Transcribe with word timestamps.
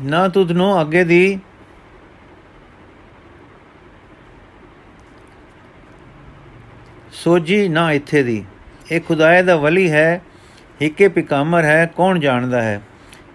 ਨਾ 0.00 0.28
ਤੁਧ 0.28 0.52
ਨੂੰ 0.52 0.80
ਅੱਗੇ 0.80 1.04
ਦੀ 1.04 1.38
ਸੋਜੀ 7.12 7.68
ਨਾ 7.68 7.92
ਇੱਥੇ 7.92 8.22
ਦੀ। 8.22 8.44
ਇਹ 8.92 9.00
ਖੁਦਾਏ 9.00 9.42
ਦਾ 9.42 9.56
ਵਲੀ 9.56 9.90
ਹੈ, 9.90 10.22
ਹਿੱਕੇ 10.82 11.08
ਪਿਕਾਮਰ 11.08 11.64
ਹੈ, 11.64 11.92
ਕੌਣ 11.96 12.18
ਜਾਣਦਾ 12.18 12.62
ਹੈ? 12.62 12.82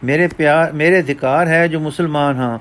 ਮੇਰੇ 0.04 0.28
ਪਿਆਰ, 0.28 0.71
ਮੇਰੇ 0.71 0.99
ਅਧਿਕਾਰ 0.99 1.47
ਹੈ 1.47 1.67
ਜੋ 1.67 1.79
ਮੁਸਲਮਾਨ 1.79 2.35
ਹਾਂ। 2.35 2.60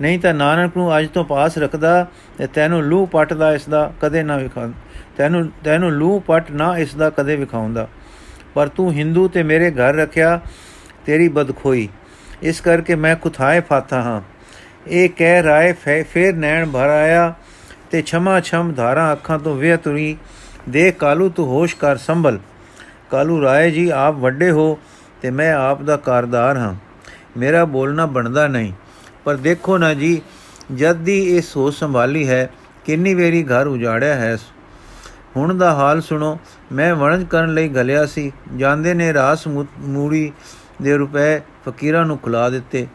ਨਹੀਂ 0.00 0.18
ਤਾਂ 0.18 0.34
ਨਾਨਕ 0.34 0.76
ਨੂੰ 0.76 0.98
ਅੱਜ 0.98 1.08
ਤੋਂ 1.08 1.24
ਪਾਸ 1.24 1.58
ਰੱਖਦਾ 1.58 2.06
ਤੇ 2.38 2.46
ਤੈਨੂੰ 2.46 2.82
ਲੂ 2.82 3.06
ਪੱਟ 3.06 3.32
ਦਾ 3.32 3.54
ਇਸ 3.54 3.68
ਦਾ 3.68 3.92
ਕਦੇ 4.00 4.22
ਨਾ 4.22 4.36
ਵਿਖਾ 4.36 4.70
ਤੈਨੂੰ 5.16 5.52
ਤੈਨੂੰ 5.64 5.92
ਲੂ 5.92 6.20
ਪੱਟ 6.20 6.50
ਨਾ 6.50 6.78
ਇਸ 6.78 6.94
ਦਾ 6.94 7.10
ਕਦੇ 7.10 7.36
ਵਿਖਾਉਂਦਾ। 7.36 7.88
ਪਰ 8.54 8.68
ਤੂੰ 8.68 8.92
ਹਿੰਦੂ 8.92 9.28
ਤੇ 9.28 9.42
ਮੇਰੇ 9.42 9.70
ਘਰ 9.70 9.94
ਰੱਖਿਆ, 9.94 10.40
ਤੇਰੀ 11.06 11.28
ਬਦਖੋਈ। 11.28 11.88
ਇਸ 12.42 12.60
ਕਰਕੇ 12.60 12.94
ਮੈਂ 12.94 13.16
ਕੁਥਾਏ 13.16 13.60
ਫਾਤਾ 13.60 14.02
ਹਾਂ। 14.02 14.20
ਇਹ 14.86 15.08
ਕਹਿ 15.16 15.42
ਰਾਏ 15.42 15.72
ਫੇ- 15.72 16.04
ਫੇਰ 16.12 16.36
ਨੈਣ 16.36 16.70
ਭਰ 16.70 16.88
ਆਇਆ 16.88 17.34
ਤੇ 17.90 18.02
ਛਮਾ 18.02 18.40
ਛਮ 18.40 18.72
ਧਾਰਾਂ 18.72 19.12
ਅੱਖਾਂ 19.12 19.38
ਤੋਂ 19.38 19.56
ਵੇ 19.56 19.76
ਤੁਰੀ। 19.76 20.16
ਦੇਖ 20.68 20.96
ਕਾਲੂ 20.96 21.28
ਤੂੰ 21.28 21.46
ਹੋਸ਼ 21.46 21.76
ਕਰ 21.76 21.96
ਸੰਭਲ। 21.96 22.38
ਕਾਲੂ 23.10 23.42
ਰਾਏ 23.42 23.70
ਜੀ, 23.70 23.88
ਆਪ 23.88 24.14
ਵੱਡੇ 24.14 24.50
ਹੋ 24.50 24.78
ਤੇ 25.22 25.30
ਮੈਂ 25.30 25.54
ਆਪ 25.54 25.82
ਦਾ 25.82 25.96
ਕਾਰਦਾਰ 25.96 26.56
ਹਾਂ। 26.56 26.74
ਮੇਰਾ 27.36 27.64
ਬੋਲਣਾ 27.64 28.06
ਬਣਦਾ 28.06 28.48
ਨਹੀਂ। 28.48 28.72
ਪਰ 29.24 29.36
ਦੇਖੋ 29.36 29.78
ਨਾ 29.78 29.94
ਜੀ, 29.94 30.22
ਜਦ 30.74 30.96
ਦੀ 30.96 31.36
ਇਹ 31.36 31.42
ਸੋਚ 31.42 31.74
ਸੰਭਾਲੀ 31.74 32.28
ਹੈ, 32.28 32.50
ਕਿੰਨੀ 32.84 33.14
ਵੇਰੀ 33.14 33.44
ਘਰ 33.44 33.66
ਉਜਾੜਿਆ 33.66 34.14
ਹੈ। 34.14 34.38
ਹੁਣ 35.36 35.58
ਦਾ 35.58 35.74
ਹਾਲ 35.74 36.00
ਸੁਣੋ, 36.00 36.38
ਮੈਂ 36.72 36.94
ਵਣਜ 36.94 37.26
ਕਰਨ 37.26 37.54
ਲਈ 37.54 37.68
ਗਲਿਆ 37.68 38.06
ਸੀ। 38.06 38.32
ਜਾਂਦੇ 38.56 38.94
ਨੇ 38.94 39.12
ਰਾਸ 39.12 39.46
ਮੂ- 39.46 39.66
ਮੂੜੀ 39.78 40.32
ਦੇ 40.82 40.96
ਰੁਪਏ 40.96 41.38
ਫਕੀਰਾਂ 41.38 42.04
ਨੂੰ 42.04 42.18
ਖੁਲਾ 42.18 42.50
ਦਿੱਤੇ। 42.50 42.86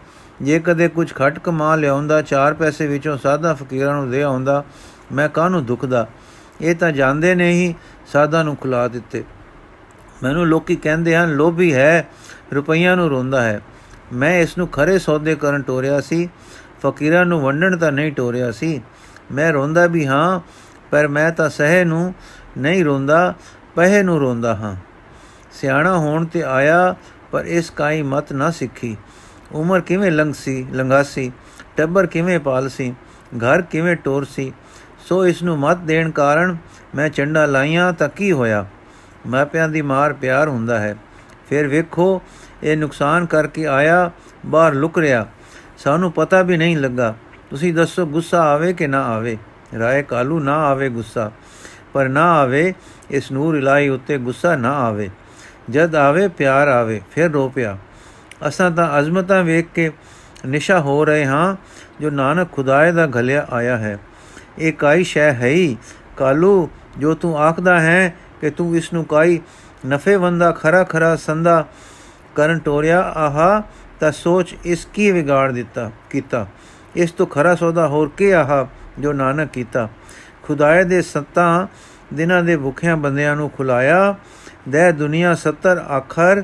ਜੇ 0.42 0.60
ਕਦੇ 0.60 0.88
ਕੁਝ 0.88 1.14
ਖਟ 1.14 1.40
ਕਮਾ 1.40 1.76
ਲਿਆਉਂਦਾ, 1.76 2.22
ਚਾਰ 2.22 2.54
ਪੈਸੇ 2.54 2.88
ਵਿੱਚੋਂ 2.88 3.18
ਸਾਦਾ 3.18 3.54
ਫਕੀਰਾਂ 3.54 3.94
ਨੂੰ 3.94 4.12
ਦੇ 4.12 4.24
ਆਉਂਦਾ, 4.24 4.64
ਮੈਂ 5.12 5.30
ਕਾਹਨੂੰ 5.30 5.66
ਦੁਖਦਾ? 5.66 6.08
ਇਹ 6.62 6.76
ਤਾਂ 6.76 6.92
ਜਾਂਦੇ 6.92 7.36
ਨੇ 7.36 7.52
ਹੀ 7.52 7.76
ਸਾਦਾ 8.08 8.44
ਨੂੰ 8.44 8.56
ਖੁਲਾ 8.56 8.88
ਦਿੱਤੇ। 8.88 9.24
ਮੈਨੂੰ 10.24 10.48
ਲੋਕੀ 10.48 10.76
ਕਹਿੰਦੇ 10.76 11.16
ਹਨ, 11.16 11.30
ਲੋਭੀ 11.30 11.74
ਹੈ, 11.74 12.08
ਰੁਪਈਆਂ 12.56 12.96
ਨੂੰ 12.96 13.10
ਰੋਂਦਾ 13.10 13.42
ਹੈ। 13.42 13.62
ਮੈਂ 14.14 14.40
ਇਸ 14.40 14.58
ਨੂੰ 14.58 14.68
ਖਰੇ 14.68 15.00
ਸੌਦੇ 15.00 15.36
ਕਰਨ 15.36 15.62
ਟੋਰਿਆ 15.62 16.02
ਸੀ, 16.02 16.30
ਫਕੀਰਾਂ 16.86 17.26
ਨੂੰ 17.26 17.42
ਵੰਡਣ 17.42 17.78
ਤਾਂ 17.78 17.92
ਨਹੀਂ 17.92 18.12
ਟੋਰਿਆ 18.12 18.52
ਸੀ। 18.52 18.82
ਮੈਂ 19.32 19.54
ਰੋਂਦਾ 19.54 19.86
ਵੀ 19.86 20.08
ਹਾਂ, 20.08 20.40
ਪਰ 20.92 21.08
ਮੈਂ 21.08 21.32
ਤਾਂ 21.32 21.50
ਸਹਿ 21.50 21.86
ਨੂੰ 21.86 22.14
ਨਹੀਂ 22.58 22.86
ਰੋਂਦਾ, 22.86 23.34
ਪਹਿ 23.76 24.04
ਨੂੰ 24.04 24.20
ਰੋਂਦਾ 24.20 24.56
ਹਾਂ। 24.56 24.76
ਸਿਆਣਾ 25.52 25.98
ਹੋਣ 25.98 26.26
ਤੇ 26.26 26.44
ਆਇਆ 26.44 26.96
ਪਰ 27.32 27.46
ਇਸ 27.46 27.70
ਕਾਈ 27.70 28.02
ਮਤ 28.02 28.34
ਨਾ 28.34 28.52
ਸਿੱਖੀ। 28.52 28.98
ਉਮਰ 29.52 29.80
ਕਿਵੇਂ 29.80 30.12
ਲੰਘ 30.12 30.34
ਸੀ, 30.34 30.68
ਲੰਘਾਸੀ? 30.74 31.32
ਟੱਬਰ 31.78 32.06
ਕਿਵੇਂ 32.06 32.40
ਪਾਲ 32.40 32.70
ਸੀ? 32.70 32.96
ਘਰ 33.38 33.62
ਕਿਵੇਂ 33.62 33.96
ਟੋਰ 33.96 34.24
ਸੀ? 34.24 34.54
ਸੋ 35.10 35.28
ਇਸ 35.28 35.44
ਨੂੰ 35.44 35.60
ਮਤ 35.60 35.78
ਦੇਣ 35.78 36.12
ਕਾਰਨ 36.12 36.58
ਮੈਂ 36.96 37.10
ਚੰਡਾ 37.10 37.46
ਲਾਈਆਂ 37.46 37.94
ਤਾਂ 37.94 38.10
ਕੀ 38.10 38.32
ਹੋਇਆ? 38.32 38.66
ਮਾਪਿਆਂ 39.28 39.70
ਦੀ 39.70 39.82
ਮਾਰ 39.82 40.14
ਪਿਆਰ 40.14 40.48
ਹੁੰਦਾ 40.48 40.80
ਹੈ। 40.80 40.98
ਫਿਰ 41.50 41.68
ਵੇਖੋ, 41.68 42.22
ਇਹ 42.64 42.78
ਨੁਕਸਾਨ 42.78 43.26
ਕਰਕੇ 43.26 43.68
ਆਇਆ, 43.68 44.12
ਬਾਹਰ 44.46 44.74
ਲੁਕ 44.74 45.00
ਰਿਆ 45.00 45.28
ਸਾਨੂੰ 45.78 46.12
ਪਤਾ 46.12 46.42
ਵੀ 46.42 46.58
ਨਹੀਂ 46.58 46.78
ਲੱਗਾ। 46.78 47.16
ਤੁਸੀਂ 47.50 47.74
ਦੱਸੋ, 47.74 48.06
ਗੁੱਸਾ 48.06 48.42
ਆਵੇ 48.42 48.74
ਕਿ 48.74 48.88
ਨਾ 48.88 49.02
ਆਵੇ? 49.02 49.38
ਰਾਏ 49.80 50.04
ਕਾਲੂ 50.04 50.40
ਨਾ 50.40 50.54
ਆਵੇ 50.54 50.90
ਗੁੱਸਾ। 50.90 51.32
ਪਰ 51.94 52.10
ਨਾ 52.10 52.32
ਆਵੇ, 52.34 52.74
ਇਸ 53.10 53.32
ਨੂਰ 53.32 53.56
ਇਲਾਈ 53.56 53.88
ਉੱਤੇ 53.88 54.18
ਗੁੱਸਾ 54.18 54.56
ਨਾ 54.56 54.72
ਆਵੇ। 54.72 55.10
ਜਦ 55.70 55.96
ਆਵੇ, 55.96 56.28
ਪਿਆਰ 56.28 56.68
ਆਵੇ, 56.68 57.02
ਫਿਰ 57.12 57.32
ਰੋ 57.32 57.50
ਪਿਆ। 57.50 57.78
ਅਸਾਂ 58.48 58.72
ਤਾਂ 58.72 59.00
ਅਜ਼ਮਤਾਂ 59.00 59.44
ਵੇਖ 59.44 59.66
ਕੇ 59.74 59.92
ਨਿਸ਼ਾ 60.46 60.80
ਹੋ 60.80 61.06
ਰਹੇ 61.06 61.26
ਹਾਂ, 61.26 61.56
ਜੋ 62.02 62.10
ਨਾਨਕ 62.10 62.52
ਖੁਦਾਏ 62.52 62.92
ਦਾ 62.92 63.08
ਘਲਿਆ 63.08 63.48
ਆਇਆ 63.52 63.78
ਹੈ। 63.78 64.00
ਇਹ 64.60 64.74
ਕਾਈ 64.74 65.04
ਸ਼ੈ 65.04 65.34
ਹੈ 65.34 65.48
ਹੀ। 65.48 65.78
ਕਾਲੂ, 66.18 66.70
ਜੋ 66.98 67.14
ਤੂੰ 67.14 67.38
ਆਖਦਾ 67.38 67.80
ਹੈ 67.80 68.16
ਕਿ 68.42 68.50
ਤੂੰ 68.50 68.78
ਇਸ 68.78 68.94
ਨੂੰ 68.94 69.06
ਕਾਈ 69.06 69.40
ਨਫੇਵੰਦਾ 69.88 70.52
ਖਰਾ 70.52 70.84
ਖਰਾ 70.84 71.16
ਸੰਦਾ 71.16 71.68
ਕਰਨ 72.36 72.60
ਟੋਰਿਆ, 72.60 73.02
ਆਹਾ, 73.02 73.64
ਤਾਂ 74.00 74.12
ਸੋਚ 74.12 74.56
ਇਸ 74.66 74.88
ਕੀ 74.94 75.12
ਵਿਗਾੜ 75.12 75.52
ਦਿੱਤਾ, 75.52 75.92
ਕੀਤਾ। 76.10 76.48
ਇਸ 76.96 77.12
ਤੋਂ 77.12 77.28
ਖਰਾ 77.28 77.56
ਸੌਦਾ 77.56 77.88
ਹੋਰ 77.88 78.12
ਕੀ 78.18 78.32
ਆਹਾ, 78.32 78.68
ਜੋ 79.00 79.14
ਨਾਨਕ 79.14 79.50
ਕੀਤਾ। 79.50 79.90
ਖੁਦਾਏ 80.44 80.84
ਦੇ 80.84 81.02
ਸੱਤਾਂ 81.02 81.68
ਦਿਨਾਂ 82.14 82.44
ਦੇ 82.44 82.58
ਭੁੱਖਿਆਂ 82.58 82.98
ਬੰਦਿਆਂ 82.98 83.36
ਨੂੰ 83.36 83.50
ਖੁਲਾਇਆ 83.50 84.16
ਦੇ 84.68 84.92
ਦੁਨੀਆ 84.92 85.36
70 85.36 85.78
ਆਖਰ 85.78 86.44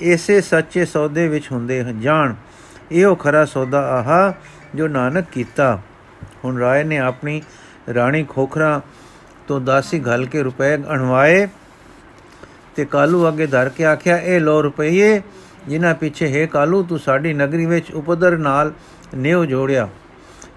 ਇਸੇ 0.00 0.40
ਸੱਚੇ 0.40 0.84
ਸੌਦੇ 0.84 1.28
ਵਿੱਚ 1.28 1.52
ਹੁੰਦੇ 1.52 1.82
ਹਨ 1.82 2.00
ਜਾਣ। 2.00 2.34
ਇਹੋ 2.92 3.14
ਖਰਾ 3.14 3.44
ਸੌਦਾ 3.44 3.80
ਆਹਾ 3.90 4.34
ਜੋ 4.74 4.88
ਨਾਨਕ 4.88 5.24
ਕੀਤਾ। 5.32 5.78
ਹੁਣ 6.44 6.58
ਰਾਏ 6.58 6.84
ਨੇ 6.84 6.98
ਆਪਣੀ 6.98 7.42
ਰਾਣੀ 7.94 8.24
ਖੋਖਰਾ 8.24 8.80
ਤੋਂ 9.48 9.60
ਦਾਸੀ 9.60 10.00
ਘਲ 10.00 10.26
ਕੇ 10.26 10.42
ਰੁਪਏ 10.42 10.76
ਅਣਵਾਏ 10.76 11.46
ਤੇ 12.76 12.84
ਕਾਲੂ 12.84 13.28
ਅੱਗੇ 13.28 13.46
ਧਰ 13.46 13.68
ਕੇ 13.68 13.84
ਆਖਿਆ, 13.84 14.16
ਇਹ 14.18 14.40
ਲੋ 14.40 14.62
ਰੁਪਏ 14.62 15.22
ਜਿਨ੍ਹਾਂ 15.68 15.94
ਪਿੱਛੇ 15.94 16.28
ਹੈ 16.28 16.46
ਕਾਲੂ, 16.46 16.82
ਤੂੰ 16.82 16.98
ਸਾਡੀ 16.98 17.32
ਨਗਰੀ 17.34 17.66
ਵਿੱਚ 17.66 17.92
ਉਪਦਰ 17.92 18.36
ਨਾਲ 18.38 18.72
ਨਿਉ 19.14 19.44
ਜੋੜਿਆ। 19.44 19.88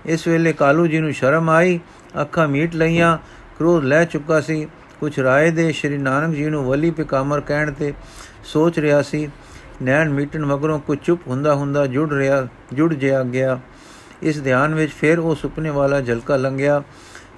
ਇਸ 0.06 0.28
ਵੇਲੇ 0.28 0.53
ਕਾਲੂ 0.53 0.88
ਜੀ 0.88 1.00
ਨੂੰ 1.00 1.13
ਸ਼ਰਮ 1.13 1.50
ਆਈ, 1.50 1.80
ਅੱਖਾਂ 2.22 2.47
ਮੀਟ 2.47 2.75
ਲਈਆਂ, 2.75 3.18
ਕ੍ਰੋਧ 3.57 3.84
ਲੈ 3.84 4.06
ਚੁੱਕਾ 4.06 4.41
ਸੀ। 4.41 4.68
ਕੁਛ 5.00 5.19
ਰਾਏ 5.19 5.52
ਦੇ 5.52 5.72
ਸ਼੍ਰੀ 5.72 5.97
ਨਾਨਕ 5.97 6.35
ਜੀ 6.35 6.46
ਨੂੰ 6.46 6.63
ਵਲੀ 6.66 6.91
ਪਿਕਾਮਰ 6.91 7.41
ਕਹਿਣ 7.41 7.72
ਤੇ 7.72 7.94
ਸੋਚ 8.44 8.80
ਰਿਹਾ 8.80 9.02
ਸੀ, 9.02 9.30
ਨੈਣ 9.81 10.09
ਮੀਟਣ 10.09 10.46
ਮਗਰੋਂ 10.46 10.80
ਕੁਝ 10.80 10.97
ਚੁੱਪ 11.03 11.28
ਹੁੰਦਾ 11.28 11.56
ਹੁੰਦਾ 11.56 11.85
ਜੁੜ 11.88 12.13
ਰਿਹਾ, 12.13 12.47
ਜੁੜ 12.74 12.94
ਜਿਆ 12.94 13.24
ਗਿਆ। 13.24 13.59
ਇਸ 14.22 14.41
ਧਿਆਨ 14.41 14.75
ਵਿੱਚ 14.75 14.94
ਫਿਰ 14.94 15.19
ਉਹ 15.19 15.36
ਸੁਪਨੇ 15.36 15.69
ਵਾਲਾ 15.69 16.02
ਝਲਕਾ 16.02 16.36
ਲੰਘਿਆ, 16.36 16.81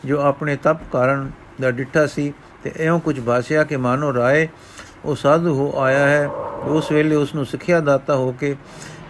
ਜੋ 0.06 0.20
ਆਪਣੇ 0.22 0.56
ਤਪ 0.56 0.78
ਕਾਰਨ 0.92 1.32
ਦਾ 1.62 1.72
ਡਿੱਠਾ 1.72 2.06
ਸੀ 2.06 2.34
ਤੇ 2.64 2.72
ਐਉਂ 2.80 3.00
ਕੁਝ 3.00 3.20
ਭਾਸਿਆ 3.20 3.64
ਕਿ 3.64 3.78
ਮਾਨੋ 3.78 4.14
ਰਾਏ 4.14 4.48
ਉਹ 5.06 5.16
ਸਾਧੂ 5.16 5.54
ਹੋ 5.56 5.80
ਆਇਆ 5.80 6.08
ਹੈ। 6.08 6.28
ਉਸ 6.64 6.92
ਵੇਲੇ 6.92 7.16
ਉਸ 7.16 7.36
ਨੂੰ 7.36 7.46
ਸਿੱਖਿਆ 7.46 7.80
ਦਾਤਾ 7.80 8.16
ਹੋ 8.16 8.32
ਕੇ 8.32 8.56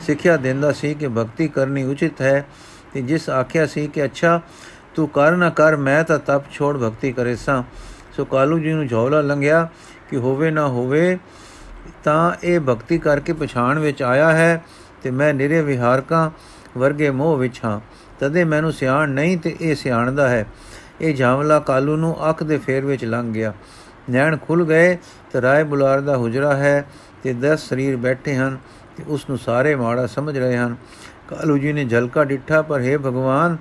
ਸਿੱਖਿਆ 0.02 0.38
ਦਿੰਦਾ 0.38 0.72
ਸੀ 0.72 0.94
ਕਿ 0.94 1.08
ਭਗਤੀ 1.08 1.48
ਕਰਨੀ 1.48 1.84
ਉਚਿਤ 1.84 2.22
ਹੈ 2.22 2.46
ਤੇ 2.94 3.02
ਜਿਸ 3.02 3.30
ਆਖਿਆ 3.30 3.66
ਸੀ 3.66 3.88
ਕਿ, 3.88 4.06
ਅੱਛਾ, 4.06 4.42
ਤੂੰ 4.96 5.08
ਕਰ 5.10 5.32
ਨਾ 5.32 5.50
ਕਰ, 5.50 5.76
ਮੈਂ 5.76 6.04
ਤਾਂ 6.04 6.20
ਤਪ 6.20 6.52
ਛੋੜ 6.52 6.78
ਭਗਤੀ 6.78 7.12
ਕਰੇ 7.12 7.36
ਸਾਂ। 7.36 7.64
ਸੋ 8.20 8.26
ਕਾਲੂ 8.26 8.60
ਜੀ 8.60 8.74
ਨੂੰ 8.74 8.88
ਝੌਲਾ 8.88 9.22
ਲੰਘਿਆ 9.22 9.70
ਕਿ 10.10 10.18
ਹੋਵੇ 10.18 10.52
ਨਾ 10.52 10.68
ਹੋਵੇ, 10.68 11.18
ਤਾਂ 12.04 12.32
ਇਹ 12.44 12.60
ਭਗਤੀ 12.60 12.98
ਕਰਕੇ 12.98 13.34
ਪਛਾਣ 13.34 13.80
ਵਿੱਚ 13.80 14.04
ਆਇਆ 14.04 14.32
ਹੈ 14.32 14.64
ਤੇ 15.04 15.12
ਮੈਂ 15.12 15.34
ਨਿਰੇ 15.34 15.62
ਵਿਹਾਰਕਾਂ 15.62 16.32
ਵਰਗੇ 16.78 17.10
ਮੋਹ 17.10 17.38
ਵਿੱਚ 17.38 17.62
ਹਾਂ। 17.66 17.80
ਤਦੇ 18.20 18.44
ਮੈਨੂੰ 18.44 18.72
ਸਿਆਣ 18.74 19.10
ਨਹੀਂ 19.10 19.38
ਤੇ 19.38 19.56
ਇਹ 19.62 19.76
ਸਿਆਣਦਾ 19.76 20.30
ਹੈ। 20.30 20.46
ਇਹ 21.02 21.16
ਝਾਵਲਾ 21.16 21.60
ਕਾਲੂ 21.60 21.96
ਨੂੰ 21.96 22.30
ਅੱਖ 22.30 22.44
ਦੇ 22.44 22.58
ਫੇਰ 22.58 22.86
ਵਿੱਚ 22.86 23.06
ਲੰਘ 23.06 23.34
ਗਿਆ। 23.34 23.54
ਨੈਣ 24.10 24.38
ਖੁੱਲ 24.38 24.66
ਗਏ 24.66 24.98
ਤੇ 25.32 25.42
ਰਾਏ 25.42 25.64
ਬੁਲਾਰ 25.64 26.02
ਦਾ 26.02 26.18
ਹੁਜਰਾ 26.18 26.58
ਹੈ 26.58 26.86
ਤੇ 27.24 27.34
10 27.34 27.70
ਸਰੀਰ 27.70 27.96
ਬੈਠੇ 27.96 28.36
ਹਨ 28.36 28.58
ਤੇ 28.98 29.04
ਉਸ 29.08 29.30
ਨੂੰ 29.30 29.38
ਸਾਰੇ 29.38 29.76
ਮਾੜਾ 29.76 30.08
ਸਮਝ 30.08 30.38
ਰਹੇ 30.38 30.58
ਹਨ। 30.58 30.76
ਕਾਲੂ 31.28 31.58
ਜੀ 31.58 31.74
ਨੇ 31.74 31.86
ਝਲਕਾ 31.86 32.24
ਡਿੱਠਾ, 32.24 32.62
ਪਰ 32.62 32.82
ਹੈ 32.82 32.98
ਭਗਵਾਨ, 32.98 33.58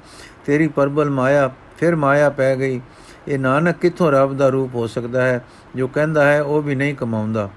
ਤੇਰੀ 0.47 0.69
ਪਰਬਲ 0.69 1.11
ਮਾਇਆ 1.11 1.51
ਫਿਰ 1.79 1.97
ਮਾਇਆ 1.97 2.31
ਪੈ 2.31 2.57
ਗਈ। 2.57 2.81
ਇਹ 3.29 3.39
ਨਾਨਕ 3.39 3.77
ਕਿੱਥੋਂ 3.77 4.13
ਰੱਬ 4.13 4.37
ਦਾ 4.37 4.49
ਰੂਪ 4.49 4.75
ਹੋ 4.75 4.87
ਸਕਦਾ 4.87 5.23
ਹੈ? 5.23 5.45
ਜੋ 5.77 5.89
ਕਹਿੰਦਾ 5.89 6.33
ਹੈ, 6.33 6.43
ਉਹ 6.43 6.63
ਵੀ 6.63 6.75
ਨਹੀਂ 6.75 6.95
ਕਮਾਉਂਦਾ। 6.95 7.51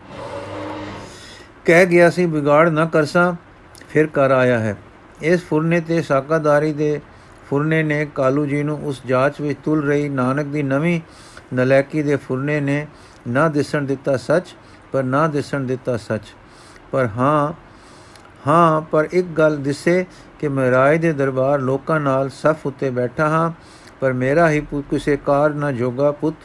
ਕਹਿ 1.66 1.86
ਗਿਆ 1.86 2.10
ਸੀ, 2.10 2.26
ਵਿਗਾੜ 2.26 2.70
ਨਾ 2.70 2.86
ਕਰਸਾਂ 2.86 3.34
ਫਿਰ 3.90 4.08
ਕਰ 4.08 4.32
ਆਇਆ 4.32 4.60
ਹੈ। 4.60 4.78
ਇਸ 5.22 5.44
ਫੁਰਨੇ 5.44 5.82
ਤੇ 5.82 6.02
ਸਾਕਾਦਾਰੀ 6.02 6.74
ਦੇ 6.74 7.02
ਫੁਰਨੇ 7.50 7.84
ਨੇ 7.84 8.06
ਕਾਲੂ 8.16 8.46
ਜੀ 8.46 8.64
ਨੂੰ 8.64 8.86
ਉਸ 8.86 9.02
ਜਾਂਚ 9.06 9.42
ਵਿੱਚ 9.42 9.60
ਤੁਲ 9.64 9.88
ਰਹੀ 9.88 10.10
ਨਾਨਕ 10.10 10.46
ਦੀ 10.46 10.64
ਨਵੀਂ 10.64 11.02
ਨਲੈਕੀ 11.54 12.04
ਦੇ 12.04 12.16
ਫੁਰਨੇ 12.16 12.60
ਨੇ 12.60 12.88
ਨਾ 13.28 13.48
ਦਿਸਣ 13.48 13.82
ਦਿੱਤਾ 13.82 14.18
ਸੱਚ, 14.18 14.56
ਪਰ 14.92 15.04
ਨਾ 15.04 15.28
ਦਿਸਣ 15.28 15.60
ਦਿੱਤਾ 15.60 15.98
ਸੱਚ। 15.98 16.24
ਪਰ 16.92 17.10
ਹਾਂ 17.18 17.54
ਹਾਂ, 18.48 18.82
ਪਰ 18.82 19.08
ਇੱਕ 19.12 19.28
ਗੱਲ 19.28 19.58
ਦਿਸੇ 19.58 20.06
ਕਿ 20.40 20.48
ਮੈਂ 20.48 20.72
ਰਾਏ 20.72 20.98
ਦੇ 20.98 21.14
ਦਰਬਾਰ 21.14 21.60
ਲੋਕਾਂ 21.60 22.00
ਨਾਲ 22.00 22.30
ਸਫ 22.30 22.56
ਉੱਤੇ 22.66 22.90
ਬੈਠਾ 22.90 23.28
ਹਾਂ 23.28 23.52
ਪਰ 24.02 24.14
ਮੇਰਾ 24.14 24.50
ਹੀ 24.50 24.60
ਪੁੱਤ 24.60 24.86
ਕਿਸੇ 24.90 25.18
ਕਾਰ 25.18 25.54
ਨਾ 25.54 25.72
ਜੋਗਾ 25.72 26.12
ਪੁੱਤ, 26.12 26.36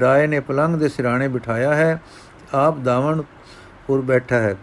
ਰਾਏ 0.00 0.26
ਨੇ 0.26 0.40
ਪਲੰਗ 0.40 0.76
ਦੇ 0.76 0.88
ਸਿਰਾਣੇ 0.88 1.28
ਬਿਠਾਇਆ 1.28 1.74
ਹੈ, 1.74 2.00
ਆਪ 2.54 2.78
ਦਾਵਣ 2.78 3.22
ਪੁਰ 3.86 4.00
ਬੈਠਾ 4.00 4.38
ਹੈ। 4.38 4.54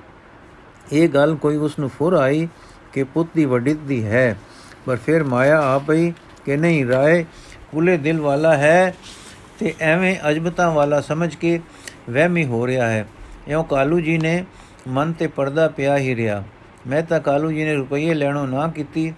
ਇਹ 0.92 1.08
ਗੱਲ 1.10 1.36
ਕੋਈ 1.36 1.56
ਉਸ 1.58 1.80
ਨੂੰ 1.80 1.90
ਫੁਰ 1.90 2.14
ਆਈ 2.14 2.48
ਕਿ 2.94 3.04
ਪੁੱਤ 3.04 3.30
ਦੀ 3.36 3.46
ਵੱਡਿਤ 3.46 3.78
ਦੀ 3.78 4.04
ਹੈ, 4.06 4.36
ਪਰ 4.86 4.96
ਫਿਰ 4.96 5.24
ਮਾਇਆ 5.24 5.60
ਆ 5.62 5.78
ਪਈ 5.80 6.12
ਕਿ 6.46 6.58
ਨਹੀਂ, 6.58 6.86
ਰਾਏ 6.88 7.24
ਕੁਲੇ 7.72 7.98
ਦਿਲ 7.98 8.22
ਵਾਲਾ 8.22 8.56
ਹੈ 8.58 8.94
ਤੇ 9.60 9.74
ਐਵੇਂ 9.80 10.16
ਅਜਬਤਾਂ 10.30 10.72
ਵਾਲਾ 10.72 11.02
ਸਮਝ 11.02 11.36
ਕੇ 11.36 11.60
ਵਹਿਮੀ 12.10 12.46
ਹੋ 12.46 12.66
ਰਿਹਾ 12.68 12.90
ਹੈ। 12.90 13.08
ਇਉਂ 13.48 13.64
ਕਾਲੂ 13.64 14.00
ਜੀ 14.00 14.18
ਨੇ 14.18 14.44
ਮਨ 14.88 15.12
ਤੇ 15.14 15.28
ਪਰਦਾ 15.28 15.68
ਪਿਆ 15.68 15.98
ਹੀ 15.98 16.16
ਰਿਹਾ। 16.16 16.44
ਮੈਂ 16.88 17.04
ਤਾਂ 17.04 17.20
ਕਾਲੂ 17.20 17.52
ਜੀ 17.52 17.64
ਨੇ 17.64 17.76
ਰੁਪਈਏ 17.76 18.14
ਲੈਣੋਂ 18.14 18.48
ਨਾ 18.48 18.68
ਕੀਤੀ। 18.68 19.14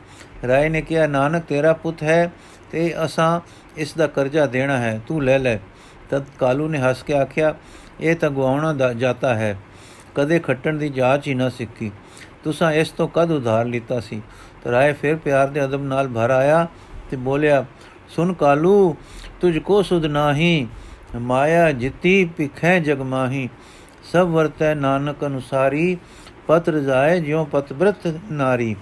ਰਾਏ 0.48 0.70
ਨੇ 0.70 0.82
ਕਿਹਾ, 0.82 1.08
ਨਾਨਕ, 1.08 1.44
ਤੇਰਾ 1.44 1.74
ਪੁੱਤ 1.74 2.04
ਹੈ 2.04 2.32
ਤੇ 2.72 3.06
ਅਸਾਂ 3.06 3.42
ਇਸ 3.78 3.94
ਦਾ 3.94 4.08
ਕਰਜ਼ਾ 4.08 4.46
ਦੇਣਾ 4.46 4.78
ਹੈ, 4.78 5.02
ਤੂੰ 5.08 5.24
ਲੈ 5.24 5.40
ਲੈ। 5.40 5.58
ਤਦ 6.10 6.24
ਕਾਲੂ 6.40 6.68
ਨੇ 6.68 6.78
ਹੱਸ 6.78 7.04
ਕੇ 7.04 7.14
ਆਖਿਆ, 7.14 7.56
ਇਹ 8.02 8.16
ਤਾਂ 8.16 8.30
ਗਵਾਉਣਾ 8.30 8.74
ਦਾ 8.74 8.94
ਜਾਤਾ 8.94 9.36
ਹੈ। 9.36 9.58
ਕਦੇ 10.16 10.40
ਖੱਟਣ 10.40 10.78
ਦੀ 10.78 10.90
ਜਾਂਚ 10.90 11.28
ਹੀ 11.28 11.34
ਨਾ 11.34 11.50
ਸਿੱਖੀ। 11.50 11.92
ਤੁਸਾਂ 12.44 12.72
ਇਸ 12.72 12.92
ਤੋਂ 12.92 13.08
ਕਦ 13.14 13.32
ਉਧਾਰ 13.32 13.66
ਲਿੱਤਾ 13.66 14.00
ਸੀ? 14.00 14.22
ਤੇ 14.64 14.72
ਰਾਏ 14.72 14.94
ਫਿਰ 14.94 15.16
ਪਿਆਰ 15.16 15.48
ਦੇ 15.48 15.64
ਅਦਬ 15.64 15.84
ਨਾਲ 15.84 16.08
ਭਰ 16.08 16.30
ਆਇਆ 16.30 16.68
ਤੇ 17.10 17.18
ਬੋਲਿਆ 17.18 17.66
ਸੁਨ 18.10 18.34
ਕਾਲੂ, 18.34 18.96
ਤੁਝ 19.42 19.58
ਕੋ 19.58 19.82
ਸੁਧ 19.82 20.06
ਨਾਹੀ? 20.06 20.68
ਮਾਇਆ 21.16 21.72
ਜਿਤੀ 21.72 22.26
ਪਿਖੈ 22.26 22.80
ਜਗ 22.80 23.02
ਮਾਹੀ। 23.02 23.50
ਸਭ 24.12 24.28
ਵਰਤੈ 24.28 24.76
ਨਾਨਕ 24.76 25.26
ਅਨੁਸਾਰੀ। 25.26 25.98
ਪਤ 26.50 26.70
ਰਜਾਏ 26.70 27.20
ਜਿਉ 27.20 27.46
ਪਤਬ੍ਰਤ 27.46 28.14
ਨਾਰੀ। 28.32 28.76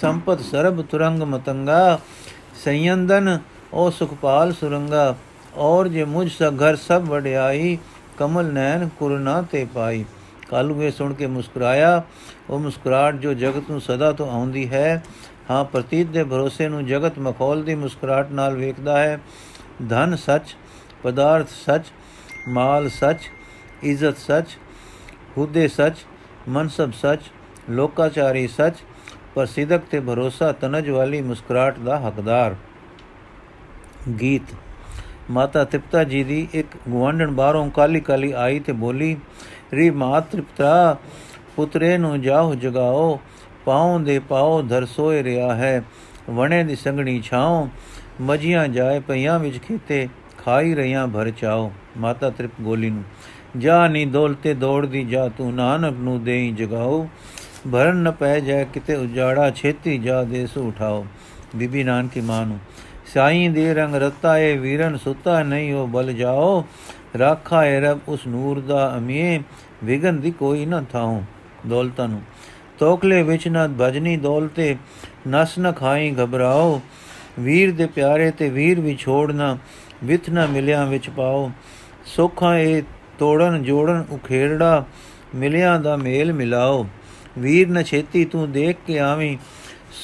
ਸੰਪਤ 0.00 0.40
ਸਰਬ 0.40 0.82
ਤੁਰੰਗ 0.82 1.22
ਮਤੰਗਾ, 1.22 2.00
ਸੰਯੰਦਨ 2.64 3.38
ਓ 3.74 3.90
ਸੁਖਪਾਲ 3.90 4.52
ਸੁਰੰਗਾ। 4.52 5.16
ਔਰ 5.56 5.88
ਜੇ 5.88 6.04
ਮੁਝ 6.04 6.32
ਸਘਰ 6.32 6.76
ਸਭ 6.76 7.02
ਵਡਿਆਈ, 7.02 7.78
ਕਮਲ 8.18 8.52
ਨੈਣ 8.52 8.88
ਕੁਰਨਾ 8.88 9.42
ਤੇ 9.42 9.66
ਪਾਈ। 9.74 10.04
ਕਾਲੂ 10.48 10.82
ਇਹ 10.82 10.90
ਸੁਣ 10.90 11.14
ਕੇ 11.14 11.26
ਮੁਸਕਰਾਇਆ, 11.26 12.02
ਉਹ 12.50 12.58
ਮੁਸਕਰਾਹਟ 12.58 13.14
ਜੋ 13.14 13.34
ਜਗਤ 13.34 13.70
ਨੂੰ 13.70 13.80
ਸਦਾ 13.80 14.12
ਤੋਂ 14.12 14.30
ਆਉਂਦੀ 14.30 14.70
ਹੈ, 14.70 15.02
ਹਾਂ 15.50 15.64
ਪ੍ਰਤੀਤ 15.64 16.06
ਦੇ 16.06 16.24
ਭਰੋਸੇ 16.24 16.68
ਨੂੰ 16.68 16.86
ਜਗਤ 16.86 17.18
ਮਖੌਲ 17.18 17.62
ਦੀ 17.62 17.74
ਮੁਸਕਰਾਹਟ 17.74 18.30
ਨਾਲ 18.30 18.54
ਵੇਖਦਾ 18.54 18.98
ਹੈ। 18.98 19.20
ਧਨ 19.90 20.16
ਸੱਚ, 20.16 20.56
ਪਦਾਰਥ 21.02 21.48
ਸੱਚ, 21.66 21.84
ਮਾਲ 22.48 22.88
ਸੱਚ, 22.88 23.18
ਇੱਜ਼ਤ 23.82 24.18
ਸੱਚ, 24.18 24.46
ਹੁਦੇ 25.38 25.68
ਸੱਚ 25.68 25.96
ਮਨਸਬ 26.48 26.92
ਸੱਚ, 26.92 27.20
ਲੋਕਾਚਾਰੀ 27.70 28.46
ਸੱਚ 28.46 28.76
ਪਰ 29.34 29.46
ਸਿਦਕ 29.46 29.82
ਤੇ 29.90 30.00
ਭਰੋਸਾ 30.00 30.52
ਤਨਜ 30.52 30.88
ਵਾਲੀ 30.90 31.20
ਮੁਸਕਰਾਹਟ 31.22 31.78
ਦਾ 31.78 31.98
ਹੱਕਦਾਰ। 32.00 32.54
ਗੀਤ, 34.20 34.42
ਮਾਤਾ 35.30 35.64
ਤ੍ਰਿਪਤਾ 35.64 36.04
ਜੀ 36.04 36.24
ਦੀ 36.24 36.48
ਇੱਕ 36.54 36.76
ਗਵਾਂਢਣ 36.88 37.30
ਬਾਹਰੋਂ 37.30 37.70
ਕਾਲੀ 37.70 38.00
ਕਾਲੀ 38.00 38.32
ਆਈ 38.32 38.58
ਤੇ 38.60 38.72
ਬੋਲੀ, 38.72 39.16
ਰੀ 39.72 39.90
ਮਾਤ 39.90 40.28
ਤ੍ਰਿਪਤਾ, 40.32 40.96
ਪੁੱਤਰੇ 41.56 41.98
ਨੂੰ 41.98 42.20
ਜਾਓ 42.20 42.54
ਜਗਾਓ, 42.54 43.20
ਪਾਉ 43.64 43.98
ਦੇ 43.98 44.18
ਪਾਉ 44.18 44.62
ਧਰ 44.62 44.84
ਸੋਏ 44.86 45.22
ਰਿਆ 45.22 45.54
ਹੈ, 45.54 45.82
ਵਣੇ 46.30 46.64
ਦੀ 46.64 46.76
ਸੰਗਣੀ 46.76 47.20
ਛਾਉ 47.22 47.68
ਮਜੀਆਂ 48.20 48.68
ਜਾਏ 48.68 49.00
ਪਈਆਂ 49.00 49.38
ਵਿੱਚ 49.38 49.58
ਖੇਤੇ, 49.58 50.08
ਖਾਈ 50.44 50.74
ਰਹੀਆਂ 50.74 51.06
ਭਰ 51.08 51.30
ਚਾਓ 51.30 51.72
ਮਾਤਾ 51.96 52.30
ਤ੍ਰਿਪ 52.30 52.50
ਗੋਲੀ 52.60 52.90
ਨੂੰ 52.90 53.04
ਜਾ 53.58 53.86
ਨੀ 53.88 54.04
ਦੌਲਤੇ 54.04 54.54
ਦੌੜਦੀ 54.54 55.04
ਜਾ 55.04 55.28
ਤੂੰ 55.28 55.54
ਨਾਨਕ 55.54 55.96
ਨੂੰ 55.98 56.22
ਦੇਈ 56.24 56.50
ਜਗਾਓ। 56.52 57.06
ਭਰਨ 57.72 57.96
ਨ 57.96 58.10
ਪੈ 58.10 58.38
ਜਾਏ 58.40 58.64
ਕਿਤੇ 58.64 58.94
ਉਜਾੜਾ, 58.94 59.50
ਛੇਤੀ 59.50 59.96
ਜਾ 59.98 60.22
ਦੇਸ 60.24 60.56
ਉਠਾਓ। 60.58 61.04
ਬੀਬੀ 61.56 61.84
ਨਾਨਕੀ 61.84 62.20
ਮਾਂ 62.20 62.44
ਨੂੰ, 62.46 62.58
ਸਾਈਂ 63.14 63.50
ਦੇ 63.50 63.72
ਰੰਗ 63.74 63.94
ਰਤਾ 63.94 64.36
ਏ, 64.38 64.56
ਵੀਰਨ 64.56 64.96
ਸੁਤਾ 64.96 65.42
ਨਹੀਂ 65.42 65.72
ਉਹ 65.74 65.86
ਬਲ 65.88 66.12
ਜਾਓ। 66.12 66.64
ਰਾਖਾ 67.18 67.64
ਏ 67.64 67.80
ਰਬ 67.80 67.98
ਉਸ 68.08 68.26
ਨੂਰ 68.26 68.60
ਦਾ 68.60 68.92
ਅਮੀਏ 68.96 69.40
ਵਿਗਨ 69.84 70.20
ਦੀ 70.20 70.30
ਕੋਈ 70.30 70.66
ਨਾ 70.66 70.80
ਥਾਉ। 70.92 71.20
ਦੌਲਤਾਂ 71.66 72.08
ਨੂੰ 72.08 72.22
ਤੋਕਲੇ 72.78 73.22
ਵਿੱਚ 73.22 73.48
ਨਾ 73.48 73.66
ਭਜਨੀ 73.80 74.16
ਦੌਲਤੇ 74.16 74.76
ਨਸ 75.28 75.58
ਨ 75.58 75.72
ਖਾਈ 75.72 76.14
ਘਬਰਾਓ। 76.14 76.80
ਵੀਰ 77.40 77.72
ਦੇ 77.72 77.86
ਪਿਆਰੇ 77.86 78.30
ਤੇ 78.30 78.48
ਵੀਰ 78.48 78.80
ਵੀ 78.80 78.94
ਛੋੜਨਾ 78.96 79.56
ਵਿਥ 80.04 80.28
ਨਾ 80.30 80.46
ਮਿਲਿਆ 80.46 80.84
ਵਿੱਚ 80.84 81.08
ਪਾਓ। 81.10 81.50
ਸੋਖਾਂ 82.06 82.54
ਏ 82.56 82.82
ਤੋੜਨ, 83.18 83.62
ਜੋੜਨ 83.62 84.04
ਉਖੇੜੜਾ 84.10 84.84
ਮਿਲਿਆ 85.34 85.76
ਦਾ 85.78 85.96
ਮੇਲ 85.96 86.32
ਮਿਲਾਓ। 86.32 86.86
ਵੀਰ 87.38 87.68
ਨ 87.68 87.82
ਛੇਤੀ 87.82 88.24
ਤੂੰ 88.24 88.50
ਦੇਖ 88.52 88.76
ਕੇ 88.86 88.98
ਆਵੀਂ 89.00 89.36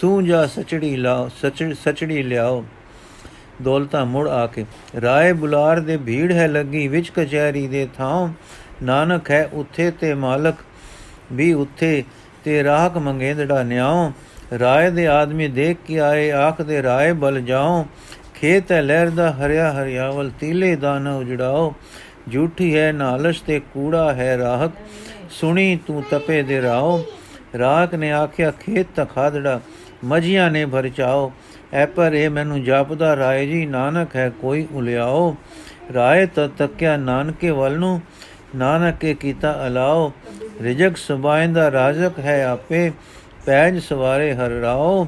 ਸੂਝਾ 0.01 0.47
ਸਚੜੀ 0.47 0.97
ਲਾਓ 0.97 1.29
ਸਚੜੀ 1.75 2.23
ਲਿਆਓ। 2.23 2.65
ਦੌਲਤਾ 3.63 4.05
ਮੁੜ 4.05 4.29
ਆ 4.29 4.47
ਕੇ, 4.47 4.65
ਰਾਏ 5.03 5.33
ਬੁਲਾਰ 5.33 5.81
ਦੇ 5.81 5.97
ਭੀੜ 5.97 6.33
ਹੈ 6.33 6.47
ਲੱਗੀ, 6.49 6.87
ਵਿੱਚ 6.89 7.11
ਕਚਹਿਰੀ 7.11 7.67
ਦੇ 7.69 7.87
ਥਾਂ, 7.97 8.29
ਨਾਨਕ 8.83 9.31
ਹੈ 9.31 9.49
ਉੱਥੇ 9.53 9.91
ਤੇ 9.91 10.13
ਮਾਲਕ, 10.15 10.55
ਵੀ 11.33 11.53
ਉੱਥੇ 11.53 12.05
ਤੇ 12.45 12.63
ਰਾਹਕ 12.65 12.97
ਮੰਗੇਂਦੜਾ 12.99 13.63
ਨਿਆਉ। 13.63 14.11
ਰਾਏ 14.59 14.91
ਦੇ 14.91 15.07
ਆਦਮੀ 15.09 15.49
ਦੇਖ 15.49 15.77
ਕੇ 15.87 15.99
ਆਏ, 16.01 16.31
ਆਖ 16.31 16.63
ਦੇ 16.63 16.83
ਰਾਏ 16.83 17.13
ਬਲ 17.13 17.41
ਜਾਓ 17.41 17.87
ਖੇਤ 18.35 18.73
ਹੈ 18.73 18.81
ਲਹਿਰ 18.83 19.11
ਦਾ 19.11 19.31
ਹਰਿਆ 19.33 19.73
ਹਰਿਆਵਲ 19.73 20.31
ਤੀਲੇ 20.41 20.75
ਦਾਨ 20.77 21.07
ਉਜੜਾਓ। 21.09 21.75
ਝੂਠੀ 22.31 22.77
ਹੈ, 22.79 22.93
ਨਾਲਸ਼ 22.93 23.43
ਤੇ 23.43 23.61
ਕੂੜਾ 23.61 24.13
ਹੈ 24.15 24.39
ਰਾਹਕ 24.39 24.73
ਸੁਣੀ 25.31 25.79
ਤੂੰ 25.87 26.03
ਤਪੇ 26.11 26.43
ਦੇ 26.43 26.63
ਰਾਓ 26.63 27.05
ਰਾਹਕ 27.59 27.95
ਨੇ 27.95 28.13
ਆਖਿਆ, 28.13 28.51
ਖੇਤ 28.51 28.87
ਤਾਂ 28.97 29.07
ਖਾਦੜਾ 29.07 29.61
ਮਜੀਆਂ 30.05 30.51
ਨੇ 30.51 30.67
ਭਰ 30.67 30.89
ਚਾਓ 30.89 31.33
ਐ 31.75 31.87
ਪਰ 31.87 32.13
ਇਹ 32.13 32.31
ਮੈਨੂੰ 32.31 32.65
ਜਾਪਦਾ, 32.65 33.17
ਰਾਏ 33.17 33.47
ਜੀ 33.47 33.67
ਨਾਨਕ 33.67 34.17
ਹੈ, 34.17 34.31
ਕੋਈ 34.41 34.67
ਉਲਿਆਓ। 34.73 35.37
ਰਾਏ 35.95 36.27
ਤਾਂ 36.27 36.49
ਤੱਕਿਆ, 36.49 36.97
ਨਾਨਕੇ 36.97 37.51
ਵੱਲ 37.51 37.79
ਨੂੰ 37.79 38.01
ਨਾਨਕ 38.57 38.97
ਕੇ 38.97 39.15
ਕੀਤਾ 39.15 39.67
ਅਲਾਓ। 39.67 40.13
ਰਿਜਕ 40.63 40.97
ਸੁਬਾਇੰਦਾ 40.97 41.71
ਰਾਜਕ 41.71 42.19
ਹੈ 42.19 42.45
ਆਪੇ, 42.45 42.93
ਪੈਜ 43.47 43.79
ਸਵਾਰੇ 43.79 44.35
ਹਰ 44.35 44.51
ਰਾਓ। 44.51 45.07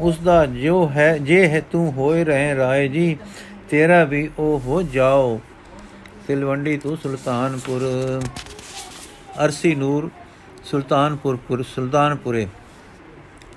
ਉਸ 0.00 0.18
ਦਾ 0.18 0.46
ਜੋ 0.46 0.88
ਹੈ, 0.88 1.18
ਜੇ 1.18 1.48
ਹੈ 1.48 1.62
ਤੂੰ 1.72 1.92
ਹੋਏ 1.92 2.24
ਰਹੇ 2.24 2.56
ਰਾਏ 2.56 2.88
ਜੀ, 2.88 3.16
ਤੇਰਾ 3.70 4.04
ਵੀ 4.04 4.30
ਉਹ 4.38 4.60
ਹੋ 4.66 4.82
ਜਾਓ। 4.82 5.40
ਤਿਲਵੰਡੀ 6.28 6.76
ਤੋਂ 6.76 6.96
ਸੁਲਤਾਨਪੁਰ, 6.96 7.82
ਅਰਸੀ 9.44 9.74
ਨੂਰ, 9.74 10.10
ਸੁਲਤਾਨਪੁਰ 10.64 11.36
ਪੁਰ, 11.36 11.62
ਸੁਲਤਾਨਪੁਰੇ। 11.62 12.46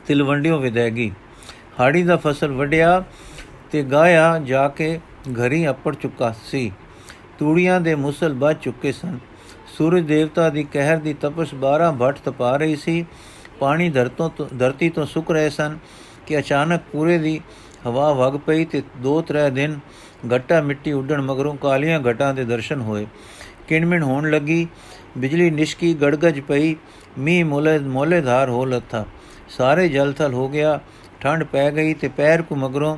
ਤਿਲਵੰਡੀਓ 0.07 0.59
ਵਿਦੈਗੀ 0.59 1.11
ਹਾੜੀ 1.79 2.03
ਦਾ 2.03 2.17
ਫਸਲ 2.17 2.51
ਵਡਿਆ 2.51 3.03
ਤੇ 3.71 3.83
ਗਾਇਆ 3.83 4.39
ਜਾ 4.39 4.67
ਕੇ 4.67 4.99
ਘਰੀ 5.31 5.69
ਅਪੜ 5.69 5.95
ਚੁੱਕਾ 5.95 6.35
ਸੀ। 6.45 6.71
ਤੂੜੀਆਂ 7.39 7.81
ਦੇ 7.81 7.95
ਮੁਸਲ 7.95 8.33
ਬਚ 8.33 8.57
ਚੁੱਕੇ 8.61 8.91
ਸਨ। 8.91 9.19
ਸੂਰਜ 9.77 10.05
ਦੇਵਤਾ 10.05 10.49
ਦੀ 10.49 10.63
ਕਹਿਰ 10.63 10.97
ਦੀ 10.97 11.13
ਤਪਸ਼ 11.13 11.55
12 11.55 11.91
ਭਟ 12.01 12.17
ਤਪਾ 12.25 12.55
ਰਹੀ 12.57 12.75
ਸੀ। 12.75 13.05
ਪਾਣੀ 13.59 13.89
ਧਰਤੋਂ 13.89 14.29
ਧਰਤੀ 14.59 14.89
ਤੋਂ 14.89 15.05
ਸੁੱਕ 15.05 15.31
ਰਹੇ 15.31 15.49
ਸਨ 15.49 15.77
ਕਿ 16.27 16.39
ਅਚਾਨਕ 16.39 16.81
ਪੂਰੇ 16.91 17.17
ਦੀ 17.17 17.41
ਹਵਾ 17.87 18.13
ਵਗ 18.13 18.39
ਪਈ 18.39 18.65
ਤੇ 18.65 18.81
ਦੋ 18.97 19.21
ਤਰੇ 19.21 19.49
ਦਿਨ 19.49 19.79
ਘਟਾ 20.35 20.61
ਮਿੱਟੀ 20.61 20.91
ਉੱਡਣ 20.91 21.21
ਮਗਰੋਂ 21.21 21.55
ਕਾਲੀਆਂ 21.55 22.01
ਘਟਾਂ 22.11 22.33
ਦੇ 22.33 22.45
ਦਰਸ਼ਨ 22.45 22.81
ਹੋਏ। 22.81 23.07
ਕਿਣਮਿਣ 23.67 24.03
ਹੋਣ 24.03 24.31
ਲੱਗੀ। 24.31 24.67
ਬਿਜਲੀ 25.17 25.49
ਨਿਸ਼ਕੀ 25.49 25.93
ਗੜਗਜ 25.93 26.39
ਪਈ। 26.39 26.75
ਮੀਂਹ 27.19 27.45
ਮੋਲੇ 27.45 27.79
ਮੋਲੇਧਾਰ 27.79 28.49
ਹੋ 28.49 28.65
ਲੱਥਾ। 28.65 29.05
ਸਾਰੇ 29.49 29.89
ਜਲਥਲ 29.89 30.33
ਹੋ 30.33 30.49
ਗਿਆ। 30.49 30.79
ਠੰਡ 31.21 31.43
ਪੈ 31.43 31.71
ਗਈ 31.71 31.93
ਤੇ 31.93 32.07
ਪੈਰ 32.07 32.41
ਕੋ 32.41 32.55
ਮਗਰੋਂ 32.55 32.97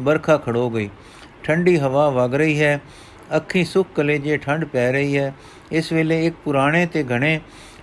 ਬਰਖਾ 0.00 0.36
ਖੜੋ 0.36 0.70
ਗਈ। 0.70 0.90
ਠੰਡੀ 1.42 1.78
ਹਵਾ 1.78 2.10
ਵਗ 2.10 2.34
ਰਹੀ 2.34 2.60
ਹੈ। 2.60 2.80
ਅੱਖੀ 3.36 3.64
ਸੁੱਕ 3.64 3.88
ਕਲੇਜੇ 3.94 4.36
ਠੰਡ 4.36 4.64
ਪੈ 4.64 4.92
ਰਹੀ 4.92 5.18
ਹੈ। 5.18 5.34
ਇਸ 5.72 5.92
ਵੇਲੇ 5.92 6.26
ਇੱਕ 6.26 6.36
ਪੁਰਾਣੇ 6.44 6.86
ਤੇ 6.86 7.04
ਘਣੇ 7.04 7.40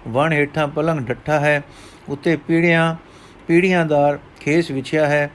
ਵਣ 0.08 0.34
ਹੇਠਾਂ 0.34 0.68
ਪਲੰਗ 0.68 1.00
ਡੱਠਾ 1.00 1.40
ਹੈ। 1.40 1.64
ਉੱਤੇ 2.10 2.36
ਪੀੜੀਆਂ 2.36 2.96
ਪੀੜੀਆਂਦਾਰ 3.48 4.20
ਖੇਸ 4.40 4.72
ਵਿਛਿਆ 4.72 5.08
ਹੈ 5.08 5.32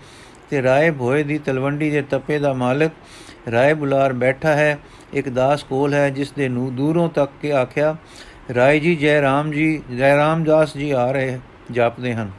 ਤੇ 0.50 0.62
ਰਾਏ 0.62 0.90
ਭੋਏ 0.90 1.22
ਦੀ 1.22 1.38
ਤਲਵੰਡੀ 1.38 1.90
ਦੇ 1.90 2.02
ਤਪੇ 2.02 2.38
ਦਾ 2.38 2.52
ਮਾਲਕ 2.52 2.92
ਰਾਏ 3.52 3.74
ਬੁਲਾਰ 3.74 4.12
ਬੈਠਾ 4.12 4.54
ਹੈ, 4.54 4.78
ਇੱਕ 5.14 5.28
ਦਾਸ 5.28 5.62
ਕੋਲ 5.62 5.94
ਹੈ 5.94 6.08
ਜਿਸ 6.10 6.32
ਦੇ 6.32 6.48
ਨੂੰ 6.48 6.74
ਦੂਰੋਂ 6.76 7.08
ਤੱਕ 7.08 7.32
ਕੇ 7.42 7.52
ਆਖਿਆ, 7.52 7.96
ਰਾਏ 8.54 8.80
ਜੀ, 8.80 8.94
ਜੈ 8.96 9.20
ਰਾਮ 9.22 9.50
ਜੀ, 9.50 9.82
ਜੈ 9.96 10.16
ਰਾਮ 10.16 10.44
ਦਾਸ 10.44 10.76
ਜੀ 10.76 10.90
ਆ 10.90 11.10
ਰਹੇ, 11.12 11.38
ਜਾਪਦੇ 11.72 12.14
ਹਨ। 12.14 12.30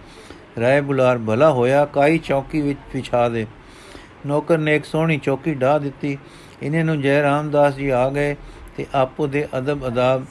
ਰਾਏ 0.60 0.82
ਬੁਲਾਰ, 0.82 1.18
ਭਲਾ 1.18 1.52
ਹੋਇਆ 1.52 1.86
ਕਾਈ 1.86 2.18
ਚੌਕੀ 2.18 2.62
ਵਿੱਚ 2.62 2.80
ਵਿਛਾ 2.96 3.28
ਦੇ? 3.30 3.46
ਨੌਕਰ 4.26 4.58
ਨੇ 4.58 4.76
ਇੱਕ 4.76 4.86
ਸੋਹਣੀ 4.86 5.18
ਚੌਕੀ 5.18 5.54
ਢਾ 5.54 5.78
ਦਿੱਤੀ। 5.80 6.18
ਇਹਨੇ 6.64 6.84
ਨੂੰ 6.84 7.02
ਜੈ 7.02 7.22
ਰਾਮਦਾਸ 7.24 7.76
ਜੀ 7.76 7.90
ਆ 7.90 8.10
ਗਏ 8.10 8.36
ਤੇ 8.78 8.86
ਆਪੋ 8.94 9.28
ਦੇ 9.28 9.48
ਅਦਬ, 9.58 9.88
ਅਦਾਬ, 9.88 10.26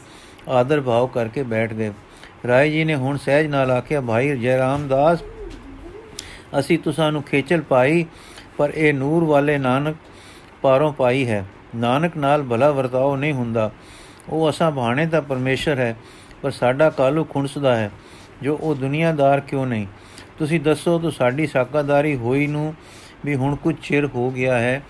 ਆਦਰ 0.49 0.81
ਭਾਵ 0.81 1.07
ਕਰਕੇ 1.07 1.43
ਬੈਠ 1.43 1.73
ਗਏ। 1.73 1.93
ਰਾਏ 2.47 2.71
ਜੀ 2.71 2.85
ਨੇ 2.85 2.95
ਹੁਣ 2.95 3.17
ਸਹਿਜ 3.17 3.47
ਨਾਲ 3.47 3.71
ਆਖਿਆ, 3.71 4.01
ਭਾਈ 4.01 4.37
ਜੈ 4.37 4.59
ਰਾਮਦਾਸ 4.59 5.23
ਅਸੀਂ 6.59 6.79
ਤੁਸਾਂ 6.79 7.11
ਨੂੰ 7.13 7.23
ਖੇਚਲ 7.23 7.61
ਪਾਈ, 7.61 8.05
ਪਰ 8.59 8.73
ਇਹ 8.75 8.95
ਨੂਰ 8.95 9.25
ਵਾਲੇ 9.25 9.59
ਨਾਨਕ 9.59 9.97
ਪਾਰੋਂ 10.63 10.93
ਪਾਈ 10.93 11.29
ਹੈ। 11.29 11.45
ਨਾਨਕ 11.77 12.17
ਨਾਲ 12.17 12.43
ਭਲਾ 12.43 12.71
ਵਰਤਾਓ 12.71 13.17
ਨਹੀਂ 13.17 13.33
ਹੁੰਦਾ। 13.33 13.71
ਉਹ 14.29 14.51
ਅਸਾਂ 14.51 14.71
ਬਾਣੇ 14.71 15.07
ਦਾ 15.07 15.21
ਪਰਮੇਸ਼ਰ 15.21 15.79
ਹੈ, 15.79 15.97
ਪਰ 16.43 16.51
ਸਾਡਾ 16.51 16.91
ਕਾਲੂ 16.91 17.25
ਖੁਣਸਦਾ 17.25 17.77
ਹੈ, 17.77 17.91
ਜੋ 18.43 18.59
ਉਹ 18.61 18.75
ਦੁਨੀਆਦਾਰ 18.75 19.41
ਕਿਉਂ 19.41 19.67
ਨਹੀਂ? 19.67 19.87
ਤੁਸੀਂ 20.39 20.61
ਦੱਸੋ, 20.61 20.99
ਤਾਂ 20.99 21.11
ਸਾਡੀ 21.11 21.47
ਸਾਕਾਦਾਰੀ 21.47 22.17
ਹੋਈ 22.17 22.47
ਨੂੰ 22.47 22.75
ਵੀ 23.25 23.35
ਹੁਣ 23.35 23.57
ਕੁਝ 23.57 23.75
ਚਿਰ 23.83 24.07
ਹੋ 24.07 24.31
ਗਿਆ 24.31 24.59
ਹੈ 24.59 24.83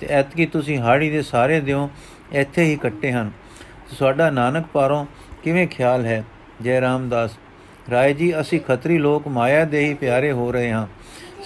ਤੇ 0.00 0.06
ਐਤਕੀ 0.06 0.46
ਤੁਸੀਂ 0.46 0.78
ਹਾੜੀ 0.78 1.10
ਦੇ 1.10 1.22
ਸਾਰੇ 1.22 1.60
ਦਿਓ 1.60 1.90
ਇੱਥੇ 2.32 2.64
ਹੀ 2.64 2.76
ਕੱਟੇ 2.76 3.12
ਹਨ। 3.12 3.30
ਤੁਹਾਡਾ 3.98 4.30
ਨਾਨਕ 4.30 4.66
ਪਾਰੋਂ 4.72 5.06
ਕਿਵੇਂ 5.42 5.68
ਖਿਆਲ 5.68 6.04
ਹੈ, 6.04 6.24
ਜੈ 6.62 6.80
ਰਾਮਦਾਸ? 6.80 7.30
ਰਾਏ 7.90 8.14
ਜੀ, 8.14 8.40
ਅਸੀਂ 8.40 8.60
ਖੱਤਰੀ 8.60 8.98
ਲੋਕ 8.98 9.28
ਮਾਇਆ 9.28 9.64
ਦੇ 9.64 9.80
ਹੀ 9.80 9.94
ਪਿਆਰੇ 9.94 10.32
ਹੋ 10.32 10.52
ਰਹੇ 10.52 10.72
ਹਾਂ। 10.72 10.86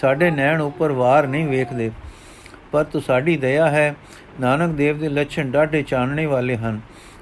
ਸਾਡੇ 0.01 0.31
ਨੈਣ 0.31 0.61
ਉੱਪਰ 0.61 0.93
ਵਾਰ 0.93 1.27
ਨਹੀਂ 1.27 1.47
ਵੇਖਦੇ। 1.49 1.91
ਪਰ 2.75 2.85
ਤੂੰ 2.85 3.03
ਸਾਡੀ 3.03 3.37
ਦਇਆ 3.37 3.71
ਹੈ। 3.71 3.95
ਨਾਨਕ 4.41 4.75
ਦੇਵ 4.75 4.99
ਦੇ 4.99 5.09
ਲੱਛਣ 5.09 5.51
ਡਾਢੇ 5.51 5.83
ਚਾਨਣੇ 5.83 6.27
ਵਾਲੇ 6.27 6.57
ਹਨ। 6.57 6.81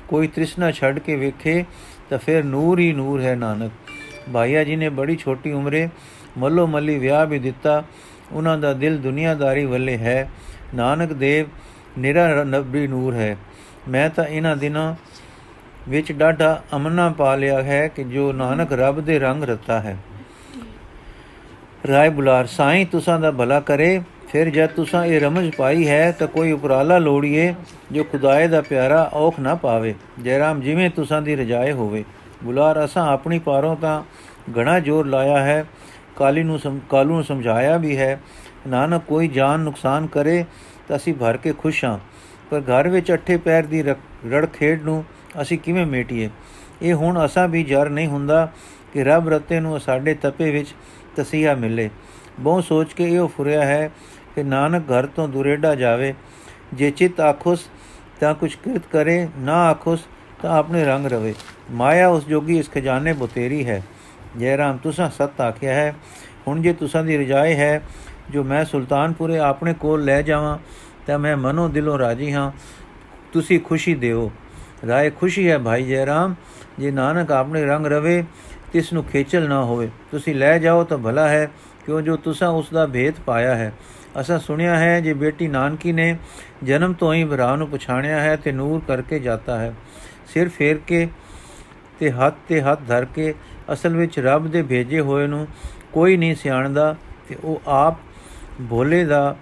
ਕੋਈ 0.08 0.26
ਤ੍ਰਿਸ਼ਨਾ 0.26 0.70
ਛੱਡ 0.70 0.98
ਕੇ 0.98 1.16
ਵੇਖੇ 1.16 1.64
ਤਾਂ 2.10 2.18
ਫਿਰ 2.18 2.44
ਨੂਰ 2.44 2.78
ਹੀ 2.78 2.92
ਨੂਰ 2.92 3.20
ਹੈ 3.20 3.34
ਨਾਨਕ। 3.34 3.72
ਭਾਈਆ 4.32 4.64
ਜੀ 4.64 4.76
ਨੇ 4.76 4.88
ਬੜੀ 4.88 5.16
ਛੋਟੀ 5.16 5.52
ਉਮਰੇ 5.52 5.88
ਮੱਲੋ 6.38 6.66
ਮੱਲੀ 6.66 6.98
ਵਿਆਹ 6.98 7.26
ਵੀ 7.26 7.38
ਦਿੱਤਾ। 7.38 7.84
ਉਹਨਾਂ 8.32 8.58
ਦਾ 8.58 8.72
ਦਿਲ 8.72 8.98
ਦੁਨੀਆਦਾਰੀ 8.98 9.64
ਵੱਲੇ 9.64 9.98
ਹੈ। 9.98 10.30
ਨਾਨਕ 10.74 11.12
ਦੇਵ 11.12 11.46
ਨਿਰਾ 11.98 12.44
ਨਬੀ 12.44 12.86
ਨੂਰ 12.86 13.14
ਹੈ। 13.14 13.36
ਮੈਂ 13.88 14.10
ਤਾਂ 14.10 14.24
ਇਹਨਾਂ 14.24 14.56
ਦਿਨਾਂ 14.56 14.94
ਵਿੱਚ 15.88 16.12
ਡਾਢਾ 16.12 16.62
ਅਮਨਾ 16.76 17.14
ਪਾ 17.18 17.36
ਲਿਆ 17.36 17.62
ਹੈ 17.62 17.88
ਕਿ 17.88 18.04
ਜੋ 18.04 18.32
ਨਾਨਕ 18.32 18.72
ਰੱਬ 18.72 19.00
ਦੇ 19.00 19.18
ਰੰਗ 19.18 19.44
ਰਤਾ 19.44 19.80
ਹੈ। 19.80 19.96
ਰਾਏ 21.88 22.08
ਬੁਲਾਰ, 22.08 22.46
ਸਾਈਂ 22.46 22.86
ਤੁਸਾਂ 22.86 23.20
ਦਾ 23.20 23.30
ਭਲਾ 23.30 23.60
ਕਰੇ 23.60 24.00
ਫਿਰ 24.32 24.50
ਜਦ 24.50 24.66
ਤੁਸਾਂ 24.66 25.04
ਇਹ 25.04 25.20
ਰਮਜ 25.20 25.50
ਪਾਈ 25.50 25.88
ਹੈ 25.88 26.12
ਤਾਂ 26.12 26.26
ਕੋਈ 26.26 26.52
ਉਪਰਾਲਾ 26.52 26.98
ਲੋੜੀਏ 26.98 27.54
ਜੋ 27.92 28.04
ਖੁਦਾਏ 28.04 28.46
ਦਾ 28.48 28.60
ਪਿਆਰਾ 28.60 29.10
ਔਖ 29.12 29.40
ਨਾ 29.40 29.54
ਪਾਵੇ। 29.54 29.94
ਜੈਰਾਮ, 30.22 30.60
ਜਿਵੇਂ 30.60 30.90
ਤੁਸਾਂ 30.90 31.22
ਦੀ 31.22 31.36
ਰਜਾਏ 31.36 31.72
ਹੋਵੇ। 31.72 32.04
ਬੁਲਾਰ, 32.44 32.84
ਅਸਾਂ 32.84 33.06
ਆਪਣੀ 33.06 33.38
ਪਾਰੋਂ 33.38 33.76
ਤਾਂ 33.76 34.02
ਘਣਾ 34.58 34.80
ਜ਼ੋਰ 34.80 35.06
ਲਾਇਆ 35.06 35.42
ਹੈ। 35.44 35.64
ਕਾਲੀ 36.16 36.42
ਨੂੰ 36.42 36.58
ਕਾਲੂ 36.90 37.14
ਨੂੰ 37.14 37.24
ਸਮਝਾਇਆ 37.24 37.76
ਵੀ 37.76 37.96
ਹੈ। 37.96 38.20
ਨਾਨਕ, 38.68 39.02
ਕੋਈ 39.08 39.28
ਜਾਨ 39.28 39.60
ਨੁਕਸਾਨ 39.60 40.06
ਕਰੇ 40.06 40.44
ਤਾਂ 40.88 40.96
ਅਸੀਂ 40.96 41.14
ਭਰ 41.14 41.36
ਕੇ 41.36 41.52
ਖੁਸ਼ 41.52 41.84
ਹਾਂ। 41.84 41.98
ਪਰ 42.50 42.60
ਘਰ 42.60 42.88
ਵਿੱਚ 42.88 43.12
ਅੱਠੇ 43.12 43.36
ਪੈਰ 43.36 43.62
ਦੀ 43.62 43.82
ਰੜ 43.82 44.46
ਖੇਡ 44.46 44.82
ਨੂੰ 44.82 45.04
ਅਸੀਂ 45.42 45.58
ਕਿਵੇਂ 45.58 45.86
ਮੇਟੀਏ? 45.86 46.30
ਇਹ 46.82 46.94
ਹੁਣ 46.94 47.24
ਅਸਾਂ 47.24 47.48
ਵੀ 47.48 47.64
ਜਰ 47.64 47.88
ਨਹੀਂ 47.88 48.06
ਹੁੰਦਾ 48.06 48.52
ਕਿ 48.92 49.04
ਰੱਬ 49.04 49.28
ਰਤੇ 49.28 49.60
ਨੂੰ 49.60 49.80
ਸਾਡੇ 49.80 50.14
ਤਪੇ 50.14 50.50
ਵਿੱਚ 50.50 50.74
ਤਸੀਹਾ 51.16 51.54
ਮਿਲੇ। 51.54 51.90
ਬਹੁ 52.40 52.60
ਸੋਚ 52.60 52.92
ਕੇ 52.92 53.04
ਇਹ 53.04 53.26
ਫੁਰਿਆ 53.28 53.64
ਹੈ 53.66 53.90
ਕਿ 54.34 54.42
ਨਾਨਕ 54.42 54.82
ਘਰ 54.82 55.06
ਤੋਂ 55.06 55.28
ਦੁਰੇਡਾ 55.28 55.74
ਜਾਵੇ। 55.74 56.14
ਜੇ 56.74 56.90
ਚਿਤ 56.90 57.20
ਆਖੁਸ 57.20 57.68
ਤਾਂ 58.20 58.34
ਕੁਛ 58.34 58.56
ਕਿਰਤ 58.56 58.82
ਕਰੇ, 58.92 59.28
ਨਾ 59.38 59.54
ਆਖੁਸ 59.54 60.06
ਤਾਂ 60.42 60.58
ਆਪਣੇ 60.58 60.84
ਰੰਗ 60.84 61.06
ਰਵੇ। 61.06 61.34
ਮਾਇਆ 61.70 62.08
ਉਸ 62.08 62.26
ਜੋਗੀ 62.26 62.58
ਇਸ 62.58 62.70
ਖਜ਼ਾਨੇ 62.70 63.12
ਬੁਤੇਰੀ 63.12 63.66
ਹੈ। 63.66 63.82
ਜੈ 64.38 64.56
ਰਾਮ 64.56 64.76
ਤੁਸਾਂ 64.76 65.10
ਸਤ 65.10 65.40
ਆਖਿਆ 65.40 65.74
ਹੈ। 65.74 65.94
ਹੁਣ 66.48 66.62
ਜੇ 66.62 66.72
ਤੁਸਾਂ 66.72 67.04
ਦੀ 67.04 67.18
ਰਜਾਏ 67.18 67.54
ਹੈ, 67.54 67.82
ਜੋ 68.30 68.44
ਮੈਂ 68.44 68.64
ਸੁਲਤਾਨਪੁਰੇ 68.64 69.38
ਆਪਣੇ 69.38 69.74
ਕੋਲ 69.74 70.04
ਲੈ 70.04 70.22
ਜਾਵਾਂ, 70.22 70.58
ਤਾਂ 71.06 71.18
ਮੈਂ 71.18 71.36
ਮਨੋਂ 71.36 71.68
ਦਿਲੋਂ 71.68 71.98
ਰਾਜੀ 71.98 72.32
ਹਾਂ। 72.32 72.52
ਤੁਸੀਂ 73.32 73.60
ਖੁਸ਼ੀ 73.60 73.94
ਦਿਓ। 73.94 74.30
ਰਾਏ 74.88 75.10
ਖੁਸ਼ੀ 75.10 75.50
ਹੈ 75.50 75.58
ਭਾਈ 75.58 75.84
ਜੈ 75.84 76.06
ਰਾਮ 76.06 76.34
ਜੇ 76.78 76.90
ਨਾਨਕ 76.90 77.32
ਆਪਣੇ 77.32 77.64
ਰੰਗ 77.64 77.86
ਰਵੇ, 77.86 78.24
ਤਿਸ 78.72 78.92
ਨੂੰ 78.92 79.04
ਖੇਚਲ 79.04 79.48
ਨਾ 79.48 79.64
ਹੋਵੇ। 79.64 79.90
ਤੁਸੀਂ 80.10 80.34
ਲੈ 80.34 80.58
ਜਾਓ 80.58 80.84
ਤਾਂ 80.84 80.98
ਭਲਾ 80.98 81.28
ਹੈ, 81.28 81.50
ਕਿਉਂ 81.86 82.02
ਜੋ 82.02 82.16
ਤੁਸਾਂ 82.16 82.48
ਉਸ 82.48 82.70
ਦਾ 82.70 82.86
ਭੇਦ 82.86 83.14
ਪਾਇਆ 83.26 83.54
ਹੈ। 83.54 83.72
ਅਸਾਂ 84.20 84.38
ਸੁਣਿਆ 84.38 84.76
ਹੈ, 84.76 85.00
ਜੇ 85.00 85.12
ਬੇਟੀ 85.14 85.48
ਨਾਨਕੀ 85.48 85.92
ਨੇ 85.92 86.16
ਜਨਮ 86.62 86.92
ਤੋਂ 86.92 87.12
ਹੀ 87.14 87.24
ਭਰਾ 87.24 87.54
ਨੂੰ 87.56 87.68
ਪਛਾਣਿਆ 87.68 88.20
ਹੈ, 88.20 88.36
ਤੇ 88.36 88.52
ਨੂਰ 88.52 88.80
ਕਰਕੇ 88.88 89.18
ਜਾਂਦਾ 89.18 89.58
ਹੈ। 89.58 89.72
ਸਿਰ 90.26 90.48
ਫੇਰ 90.48 90.78
ਕੇ 90.86 91.08
ਤੇ 92.00 92.10
ਹੱਥ 92.10 92.34
ਤੇ 92.48 92.60
ਹੱਥ 92.60 92.80
ਧਰ 92.88 93.04
ਕੇ 93.04 93.34
ਅਸਲ 93.72 93.96
ਵਿੱਚ 93.96 94.18
ਰੱਬ 94.18 94.46
ਦੇ 94.48 94.62
ਭੇਜੇ 94.62 95.00
ਹੋਏ 95.00 95.26
ਨੂੰ 95.26 95.46
ਕੋਈ 95.92 96.16
ਨਹੀਂ 96.16 96.34
ਸਿਆਣਦਾ, 96.34 96.94
ਤੇ 97.28 97.36
ਉਹ 97.44 97.62
ਆਪ 97.66 97.98
ਭੋਲੇ 98.70 99.04
ਦਾ, 99.04 99.36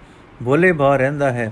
ਭੋਲੇ 0.45 0.71
ਬਾ 0.71 0.95
ਰਹਿੰਦਾ 0.95 1.31
ਹੈ। 1.31 1.51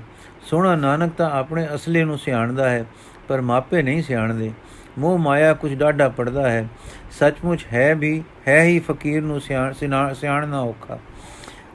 ਸੋਹਣਾ 0.49 0.75
ਨਾਨਕ 0.75 1.13
ਤਾਂ 1.13 1.29
ਆਪਣੇ 1.31 1.67
ਅਸਲੇ 1.75 2.03
ਨੂੰ 2.03 2.17
ਸਿਆਣਦਾ 2.17 2.69
ਹੈ, 2.69 2.85
ਪਰ 3.27 3.41
ਮਾਪੇ 3.41 3.81
ਨਹੀਂ 3.81 4.03
ਸਿਆਣਦੇ। 4.03 4.51
ਮੋਹ 4.99 5.17
ਮਾਇਆ 5.17 5.53
ਕੁਝ 5.53 5.73
ਡਾਢਾ 5.73 6.07
ਪੜਦਾ 6.09 6.49
ਹੈ। 6.51 6.67
ਸੱਚਮੁੱਚ 7.11 7.65
ਹੈ 7.73 7.93
ਵੀ, 7.95 8.23
ਹੈ 8.47 8.61
ਹੀ 8.63 8.79
ਫਕੀਰ 8.79 9.21
ਨੂੰ 9.21 9.39
ਸਿਆਣਨਾ 9.41 10.59
ਔਖਾ। 10.59 10.99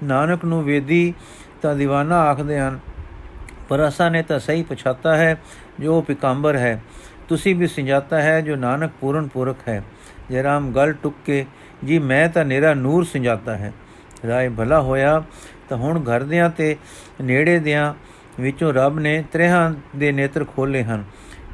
ਨਾਨਕ 0.05 0.45
ਨੂੰ 0.45 0.65
ਵੇਦੀ 0.65 1.15
ਤਾਂ 1.63 1.75
دیਵਾਨਾ 1.75 2.21
ਆਖਦੇ 2.21 2.61
ਹਨ 2.61 2.79
ਪਰ 3.69 3.89
ਅਸਾਂ 3.89 4.11
ਨੇ 4.11 4.23
ਤਾਂ 4.23 4.39
ਸਹੀ 4.39 4.63
ਪਛਾਤਾ 4.63 5.17
ਹੈ 5.17 5.43
ਜੋ 5.81 6.01
ਪਿਕੰਬਰ 6.01 6.57
ਹੈ। 6.57 6.83
ਤੁਸੀਂ 7.29 7.57
ਵੀ 7.57 7.67
ਸਿੰਜਾਤਾ 7.67 8.23
ਹੈ 8.23 8.41
ਜੋ 8.41 8.57
ਨਾਨਕ 8.57 8.91
ਪੂਰਨ 9.01 9.29
ਪੁਰਖ 9.29 9.69
ਹੈ। 9.69 9.85
ਜੇ 10.31 10.43
ਰਾਮ 10.43 10.73
ਗਲ 10.73 10.93
ਟੁੱਕ 10.93 11.17
ਕੇ 11.25 11.47
ਜੀ 11.85 11.99
ਮੈਂ 11.99 12.29
ਤਾਂ 12.29 12.45
ਨੇਰਾ 12.45 12.75
ਨੂਰ 12.75 13.05
ਸਿੰਜਾਤਾ 13.05 13.57
ਹੈ। 13.57 13.73
ਰਾਏ 14.27 14.49
ਭਲਾ 14.49 14.81
ਹੋਇਆ 14.81 15.23
ਤਾਂ 15.69 15.79
ਹੁਣ 15.79 16.03
ਘਰ 16.03 16.23
ਦਿਆਂ 16.23 16.51
ਤੇ 16.51 16.77
ਨੇੜੇ 17.21 17.59
ਦਿਆਂ 17.59 17.95
ਵਿੱਚੋਂ 18.41 18.73
ਰੱਬ 18.73 18.99
ਨੇ 18.99 19.25
ਤ੍ਰਿਹਾਂ 19.33 19.75
ਦੇ 19.97 20.13
ਨੇਤਰ 20.13 20.45
ਖੋਲੇ 20.45 20.85
ਹਨ। 20.85 21.05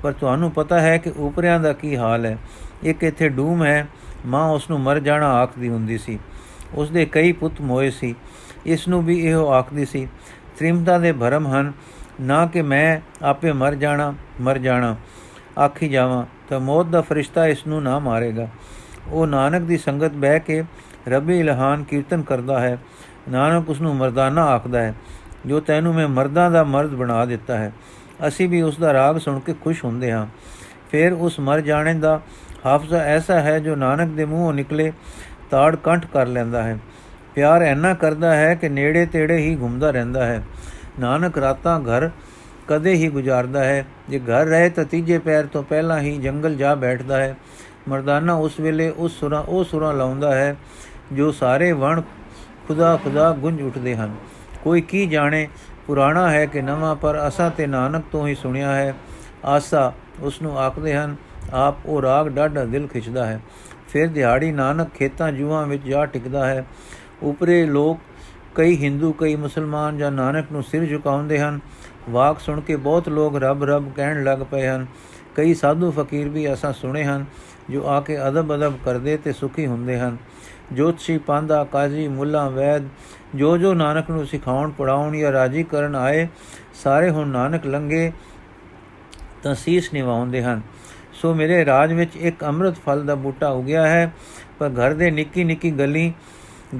ਪਰ 0.02 0.12
ਤੁਹਾਨੂੰ 0.12 0.50
ਪਤਾ 0.50 0.80
ਹੈ 0.80 0.98
ਕਿ 0.98 1.12
ਉਪਰਿਆਂ 1.16 1.60
ਦਾ 1.60 1.72
ਕੀ 1.72 1.96
ਹਾਲ 1.96 2.26
ਹੈ। 2.26 2.38
ਇੱਕ 2.82 3.02
ਇੱਥੇ 3.02 3.28
ਡੂਮ 3.28 3.64
ਹੈ, 3.64 3.86
ਮਾਂ 4.26 4.48
ਉਸ 4.48 4.70
ਨੂੰ 4.70 4.80
ਮਰ 4.80 5.00
ਜਾਣਾ 5.00 5.32
ਆਖਦੀ 5.32 5.68
ਹੁੰਦੀ 5.68 5.98
ਸੀ। 5.98 6.18
ਉਸ 6.74 6.90
ਦੇ 6.90 7.06
ਕਈ 7.06 7.32
ਪੁੱਤ 7.32 7.60
ਮੋਏ 7.60 7.90
ਸੀ। 7.90 8.14
ਇਸ 8.66 8.86
ਨੂੰ 8.88 9.04
ਵੀ 9.04 9.18
ਇਹੋ 9.20 9.46
ਆਖਦੀ 9.48 9.84
ਸੀ 9.84 10.06
ਤ੍ਰਿਮਤਾ 10.58 10.98
ਦੇ 10.98 11.12
ਭਰਮ 11.12 11.46
ਹਨ, 11.46 11.72
ਨਾ 12.20 12.44
ਕਿ 12.46 12.62
ਮੈਂ 12.62 13.00
ਆਪੇ 13.22 13.52
ਮਰ 13.52 13.74
ਜਾਣਾ 13.74 14.12
ਮਰ 14.40 14.58
ਜਾਣਾ। 14.58 14.94
ਆਖੀ 15.58 15.88
ਜਾਵਾਂ, 15.88 16.24
ਤਾਂ 16.48 16.60
ਮੌਤ 16.60 16.86
ਦਾ 16.86 17.00
ਫਰਿਸ਼ਤਾ 17.00 17.46
ਇਸ 17.46 17.66
ਨੂੰ 17.66 17.82
ਨਾ 17.82 17.98
ਮਾਰੇਗਾ। 17.98 18.48
ਉਹ 19.08 19.26
ਨਾਨਕ 19.26 19.62
ਦੀ 19.62 19.76
ਸੰਗਤ 19.76 20.12
ਬਹਿ 20.12 20.40
ਕੇ 20.40 20.62
ਰੱਬੀ 21.08 21.38
ਇਲਹਾਨ 21.40 21.84
ਕੀਰਤਨ 21.84 22.22
ਕਰਦਾ 22.22 22.60
ਹੈ। 22.60 22.76
ਨਾਨਕ 23.28 23.70
ਉਸ 23.70 23.80
ਨੂੰ 23.80 23.94
ਮਰਦਾਨਾ 23.96 24.44
ਆਖਦਾ 24.46 24.82
ਹੈ, 24.82 24.94
ਜੋ 25.46 25.60
ਤੈਨੂੰ 25.60 25.94
ਮੈਂ 25.94 26.08
ਮਰਦਾਂ 26.08 26.50
ਦਾ 26.50 26.64
ਮਰਦ 26.64 26.90
ਬਣਾ 26.90 27.24
ਦਿੱਤਾ 27.24 27.56
ਹੈ, 27.56 27.72
ਅਸੀਂ 28.28 28.48
ਵੀ 28.48 28.62
ਉਸ 28.62 28.78
ਦਾ 28.78 28.92
ਰਾਗ 28.92 29.18
ਸੁਣ 29.18 29.38
ਕੇ 29.40 29.54
ਖੁਸ਼ 29.54 29.84
ਹੁੰਦੇ 29.84 30.12
ਹਾਂ। 30.12 30.26
ਫਿਰ 30.90 31.12
ਉਸ 31.12 31.40
ਮਰ 31.40 31.60
ਜਾਣੇ 31.60 31.94
ਦਾ 31.94 32.20
ਹਾਫਜ਼ਾ 32.66 32.98
ਐਸਾ 32.98 33.40
ਹੈ 33.40 33.58
ਜੋ 33.58 33.74
ਨਾਨਕ 33.76 34.08
ਦੇ 34.08 34.24
ਮੂੰਹੋਂ 34.24 34.52
ਨਿਕਲੇ 34.52 34.92
ਤਾੜ 35.50 35.76
ਕੰਠ 35.76 36.06
ਕਰ 36.06 36.26
ਲੈਂਦਾ 36.26 36.62
ਹੈ। 36.62 36.78
ਪਿਆਰ 37.34 37.62
ਐਨਾ 37.62 37.94
ਕਰਦਾ 37.94 38.36
ਹੈ 38.36 38.54
ਕਿ 38.54 38.68
ਨੇੜੇ 38.68 39.06
ਤੇੜੇ 39.06 39.36
ਹੀ 39.36 39.56
ਘੁੰਮਦਾ 39.60 39.90
ਰਹਿੰਦਾ 39.90 40.26
ਹੈ। 40.26 40.42
ਨਾਨਕ 41.00 41.38
ਰਾਤਾਂ 41.38 41.80
ਘਰ 41.80 42.10
ਕਦੇ 42.68 42.92
ਹੀ 42.92 43.08
ਗੁਜ਼ਾਰਦਾ 43.08 43.64
ਹੈ। 43.64 43.86
ਜੇ 44.08 44.18
ਘਰ 44.18 44.46
ਰਹੇ 44.46 44.70
ਤਾਂ 44.70 44.84
ਤੀਜੇ 44.84 45.18
ਪੈਰ 45.18 45.46
ਤੋਂ 45.46 45.62
ਪਹਿਲਾਂ 45.62 46.00
ਹੀ 46.00 46.18
ਜੰਗਲ 46.18 46.54
ਜਾ 46.54 46.74
ਬੈਠਦਾ 46.74 47.16
ਹੈ। 47.16 47.36
ਮਰਦਾਨਾ 47.88 48.34
ਉਸ 48.34 48.60
ਵੇਲੇ 48.60 48.90
ਉਸ 48.90 49.20
ਸੁਰਾਂ, 49.20 49.42
ਉਹ 49.42 49.64
ਸੁਰਾਂ 49.64 49.94
ਲਾਉਂਦਾ 49.94 50.34
ਹੈ, 50.34 50.56
ਜੋ 51.12 51.32
ਸਾਰੇ 51.32 51.72
ਵਣ 51.72 52.02
ਖੁਦਾ 52.68 52.98
ਖੁਦਾ 53.04 53.32
ਗੁੰਜ 53.32 53.62
ਉੱਠਦੇ 53.62 53.96
ਹਨ। 53.96 54.14
ਕੋਈ 54.64 54.80
ਕੀ 54.80 55.06
ਜਾਣੇ, 55.06 55.48
ਪੁਰਾਣਾ 55.86 56.30
ਹੈ 56.30 56.46
ਕਿ 56.46 56.62
ਨਵਾਂ, 56.62 56.96
ਪਰ 56.96 57.28
ਅਸਾਂ 57.28 57.50
ਤੇ 57.50 57.66
ਨਾਨਕ 57.66 58.04
ਤੋਂ 58.12 58.28
ਹੀ 58.28 58.34
ਸੁਣਿਆ 58.34 58.74
ਹੈ। 58.74 58.94
ਆਸਾ 59.44 59.92
ਉਸ 60.20 60.42
ਨੂੰ 60.42 60.58
ਆਖਦੇ 60.58 60.96
ਹਨ, 60.96 61.16
ਆਪ 61.52 61.74
ਉਹ 61.86 62.02
ਰਾਗ 62.02 62.28
ਡਾਢਾ 62.28 62.64
ਦਿਲ 62.64 62.86
ਖਿੱਚਦਾ 62.86 63.26
ਹੈ। 63.26 63.40
ਫਿਰ 63.88 64.08
ਦਿਹਾੜੀ 64.08 64.52
ਨਾਨਕ 64.52 64.88
ਖੇਤਾਂ 64.94 65.32
ਜੂਆਂ 65.32 65.66
ਵਿੱਚ 65.66 65.86
ਜਾ 65.86 66.06
ਟਿਕਦਾ 66.06 66.46
ਹੈ। 66.46 66.64
ਉਪਰੇ 67.22 67.66
ਲੋਕ 67.66 67.98
ਕਈ 68.54 68.76
ਹਿੰਦੂ, 68.76 69.12
ਕਈ 69.12 69.36
ਮੁਸਲਮਾਨ 69.36 69.98
ਜਾਂ 69.98 70.10
ਨਾਨਕ 70.12 70.46
ਨੂੰ 70.52 70.62
ਸਿਰ 70.62 70.84
ਝੁਕਾਉਂਦੇ 70.84 71.38
ਹਨ। 71.38 71.60
ਵਾਕ 72.10 72.40
ਸੁਣ 72.40 72.60
ਕੇ 72.60 72.76
ਬਹੁਤ 72.76 73.08
ਲੋਕ 73.08 73.36
ਰੱਬ 73.36 73.64
ਰੱਬ 73.64 73.92
ਕਹਿਣ 73.96 74.24
ਲੱਗ 74.24 74.38
ਪਏ 74.38 74.66
ਹਨ। 74.66 74.86
ਕਈ 75.36 75.54
ਸਾਧੂ 75.54 75.90
ਫਕੀਰ 75.90 76.28
ਵੀ 76.28 76.52
ਅਸਾਂ 76.52 76.72
ਸੁਣੇ 76.72 77.04
ਹਨ, 77.04 77.24
ਜੋ 77.70 77.86
ਆ 77.86 78.00
ਕੇ 78.00 78.28
ਅਦਬ 78.28 78.54
ਅਦਬ 78.54 78.74
ਕਰਦੇ 78.84 79.16
ਤੇ 79.16 79.32
ਸੁਖੀ 79.32 79.66
ਹੁੰਦੇ 79.66 79.98
ਹਨ। 79.98 80.16
ਜੋਤਸ਼ੀ, 80.72 81.18
ਪਾਂਦਾ, 81.18 81.64
ਕਾਜ਼ੀ, 81.64 82.08
ਮੁੱਲਾ, 82.08 82.48
ਵੈਦ, 82.48 82.88
ਜੋ 83.34 83.56
ਜੋ 83.58 83.74
ਨਾਨਕ 83.74 84.10
ਨੂੰ 84.10 84.26
ਸਿਖਾਉਣ 84.26 84.70
ਪੜਾਉਣ 84.70 85.16
ਜਾਂ 85.16 85.32
ਰਾਜੀ 85.32 85.62
ਕਰਨ 85.62 85.96
ਆਏ, 85.96 86.28
ਸਾਰੇ 86.74 87.10
ਹੁਣ 87.10 87.28
ਨਾਨਕ 87.28 87.66
ਲੰਗੇ 87.66 88.12
ਤਾਂ 89.42 89.54
ਸੀਸ 89.54 89.92
ਨਿਵਾਉਂਦੇ 89.92 90.42
ਹਨ। 90.42 90.60
ਸੋ 91.12 91.34
ਮੇਰੇ 91.34 91.64
ਰਾਜ 91.64 91.92
ਵਿੱਚ 91.92 92.16
ਇੱਕ 92.16 92.44
ਅੰਮ੍ਰਿਤ 92.44 92.74
ਫਲ 92.74 93.04
ਦਾ 93.04 93.14
ਬੂਟਾ 93.14 93.48
ਉਗਿਆ 93.48 93.86
ਹੈ, 93.86 94.12
ਪਰ 94.58 94.68
ਘਰ 94.68 94.94
ਦੇ 94.94 95.10
ਨਿੱਕੀ 95.10 95.44
ਨਿੱਕੀ 95.44 95.70
ਗਲੀ 95.70 96.12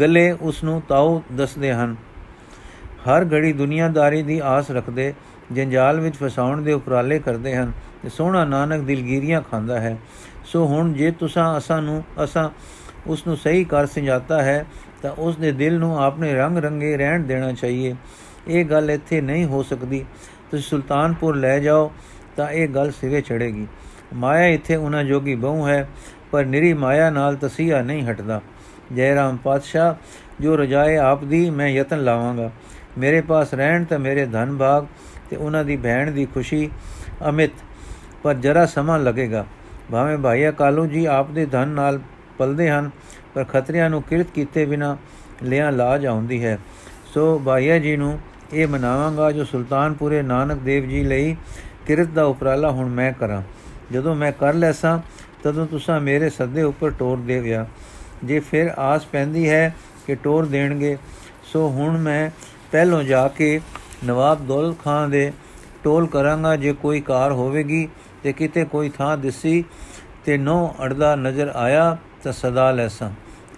ਗੱਲੇ 0.01 0.37
ਉਸ 0.41 0.65
ਨੂੰ 0.65 0.83
ਤਾਉ 0.89 1.23
ਦੱਸਦੇ 1.33 1.73
ਹਨ। 1.73 1.97
ਹਰ 3.09 3.27
ਘੜੀ 3.33 3.53
ਦੁਨੀਆਦਾਰੀ 3.53 4.23
ਦੀ 4.23 4.41
ਆਸ 4.45 4.71
ਰੱਖਦੇ, 4.71 5.15
ਜੰਜਾਲ 5.53 6.01
ਵਿੱਚ 6.01 6.17
ਫਸਾਉਣ 6.17 6.63
ਦੇ 6.63 6.73
ਉਪਰਾਲੇ 6.73 7.19
ਕਰਦੇ 7.19 7.57
ਹਨ 7.57 7.73
ਤੇ 8.03 8.09
ਸੋਹਣਾ 8.09 8.45
ਨਾਨਕ 8.45 8.81
ਦਿਲਗੀਰੀਆਂ 8.81 9.43
ਖਾਂਦਾ 9.43 9.81
ਹੈ। 9.81 9.97
ਸੋ 10.45 10.67
ਹੁਣ 10.67 10.93
ਜੇ 10.93 11.11
ਤੁਸੀਂ 11.11 11.59
ਅਸਾਂ 11.59 11.83
ਨੂੰ, 11.83 12.05
ਅਸਾਂ 12.25 12.49
ਉਸ 13.07 13.27
ਨੂੰ 13.27 13.37
ਸਹੀ 13.37 13.65
ਕਰ 13.65 13.87
ਸਮਝਾਤਾ 13.87 14.43
ਹੈ, 14.43 14.67
ਤਾਂ 15.03 15.11
ਉਸ 15.11 15.37
ਦੇ 15.37 15.53
ਦਿਲ 15.53 15.79
ਨੂੰ 15.79 16.03
ਆਪਣੇ 16.05 16.35
ਰੰਗ 16.35 16.59
ਰੰਗੇ 16.59 16.97
ਰਹਿਣ 16.97 17.23
ਦੇਣਾ 17.23 17.53
ਚਾਹੀਏ। 17.53 17.95
ਇਹ 18.49 18.65
ਗੱਲ 18.65 18.91
ਇੱਥੇ 18.91 19.21
ਨਹੀਂ 19.21 19.45
ਹੋ 19.45 19.63
ਸਕਦੀ। 19.63 20.05
ਤੁਸੀਂ 20.51 20.65
ਸੁਲਤਾਨਪੁਰ 20.65 21.37
ਲੈ 21.37 21.59
ਜਾਓ, 21.59 21.93
ਤਾਂ 22.37 22.49
ਇਹ 22.49 22.69
ਗੱਲ 22.69 22.91
ਸਿਰੇ 22.91 23.21
ਚੜੇਗੀ 23.21 23.67
ਮਾਇਆ 24.15 24.47
ਇੱਥੇ 24.47 24.77
ਉਹਨਾਂ 24.77 25.05
ਜੋਗੀ 25.05 25.35
ਬਹੁ 25.35 25.69
ਹੈ, 25.69 25.89
ਪਰ 26.31 26.45
ਨਿਰੀ 26.45 26.73
ਮਾਇਆ 26.73 27.11
ਨਾਲ 27.11 27.37
ਤਸੀਹਾ 27.37 27.83
ਨਹੀਂ 27.83 28.07
ਹਟਦਾ। 28.07 28.41
ਜੈ 28.95 29.15
ਰਾਮ 29.15 29.37
ਪਾਤਸ਼ਾਹ, 29.37 29.95
ਜੋ 30.41 30.57
ਰਜਾਏ 30.57 30.97
ਆਪ 30.97 31.25
ਦੀ 31.25 31.49
ਮੈਂ 31.51 31.69
ਯਤਨ 31.69 32.05
ਲਾਵਾਂਗਾ। 32.05 32.51
ਮੇਰੇ 32.99 33.21
ਪਾਸ 33.21 33.55
ਰਹਿਣ 33.55 33.85
ਤਾਂ 33.85 33.99
ਮੇਰੇ 33.99 34.27
ਧਨ 34.27 34.57
ਭਾਗ 34.57 34.87
ਤੇ 35.31 35.37
ਉਹਨਾਂ 35.37 35.65
ਦੀ 35.65 35.77
ਭੈਣ 35.77 36.11
ਦੀ 36.11 36.25
ਖੁਸ਼ੀ 36.27 36.71
ਅਮਿਤ, 37.29 37.51
ਪਰ 38.23 38.35
ਜਰਾ 38.35 38.65
ਸਮਾਂ 38.67 38.99
ਲੱਗੇਗਾ। 38.99 39.45
ਭਾਵੇਂ 39.91 40.17
ਭਾਈਆ 40.19 40.51
ਕਾਲੂ 40.51 40.87
ਜੀ 40.87 41.05
ਆਪ 41.05 41.31
ਦੇ 41.31 41.47
ਧਨ 41.47 41.69
ਨਾਲ 41.69 42.01
ਪਲਦੇ 42.39 42.69
ਹਨ, 42.71 42.91
ਪਰ 43.35 43.45
ਖਤਰਿਆਂ 43.45 43.91
ਨੂੰ 43.91 44.03
ਕਿਰਤ 44.03 44.27
ਕੀਤੇ 44.35 44.65
ਬਿਨਾ 44.67 44.97
ਲਿਆ 45.43 45.71
ਲਾਜ 45.71 46.07
ਆਉਂਦੀ 46.07 46.45
ਹੈ। 46.45 46.59
ਸੋ 47.15 47.39
ਭਾਈਆ 47.39 47.79
ਜੀ 47.79 47.97
ਨੂੰ 47.97 48.19
ਇਹ 48.53 48.67
ਮਨਾਵਾਂਗਾ, 48.67 49.31
ਜੋ 49.33 49.45
ਸੁਲਤਾਨਪੁਰੇ 49.45 50.23
ਨਾਨਕ 50.23 50.59
ਦੇਵ 50.59 50.89
ਜੀ 50.89 51.03
ਲਈ 51.05 51.37
ਕਿਰਤ 51.87 52.09
ਦਾ 52.09 52.25
ਉਪਰਾਲਾ 52.25 52.71
ਹੁਣ 52.71 52.89
ਮੈਂ 52.89 53.13
ਕਰਾਂ। 53.13 53.43
ਜਦੋਂ 53.93 54.15
ਮੈਂ 54.15 54.33
ਕਰ 54.33 54.55
ਲੈਸਾਂ, 54.55 54.99
ਤਦੋਂ 55.43 55.67
ਤੁਸੀਂ 55.67 56.01
ਮੇਰੇ 56.01 56.31
ਸੱਦੇ 56.31 56.63
ਉੱਪਰ 56.63 56.91
ਟੋਰ 56.91 57.19
ਦੇਵਿਆ। 57.19 57.67
ਜੇ 58.25 58.41
ਫਿਰ 58.41 58.71
ਆਸ 58.79 59.07
ਪੈਂਦੀ 59.07 59.49
ਹੈ 59.51 59.75
ਕਿ 60.07 60.15
ਟੋਰ 60.15 60.47
ਦੇਣਗੇ, 60.47 60.97
ਸੋ 61.45 61.69
ਹੁਣ 61.69 61.99
ਮੈਂ 61.99 62.31
ਪਹਿਲੋਂ 62.73 63.03
ਜਾ 63.03 63.27
ਕੇ 63.29 63.61
ਨਵਾਬ 64.05 64.47
ਦੌਲਤ 64.47 64.77
ਖਾਨ 64.85 65.11
ਦੇ 65.11 65.33
ਟੋਲ 65.85 66.07
ਕਰਾਂਗਾ, 66.07 66.57
ਜੇ 66.57 66.73
ਕੋਈ 66.73 67.01
ਕਾਰ 67.01 67.33
ਹੋਵੇਗੀ 67.33 67.89
ਤੇ 68.23 68.33
ਕਿਤੇ 68.33 68.65
ਕੋਈ 68.65 68.89
ਥਾਂ 68.89 69.17
ਦਿਸੀ 69.19 69.65
ਤੇ 70.25 70.37
ਨੋ 70.39 70.75
ਅੜਦਾ 70.85 71.15
ਨਜ਼ਰ 71.17 71.53
ਆਇਆ 71.57 71.97
ਤਾਂ 72.23 72.33
ਸਦਾ 72.33 72.71
ਲੈਸਾਂ। 72.71 73.11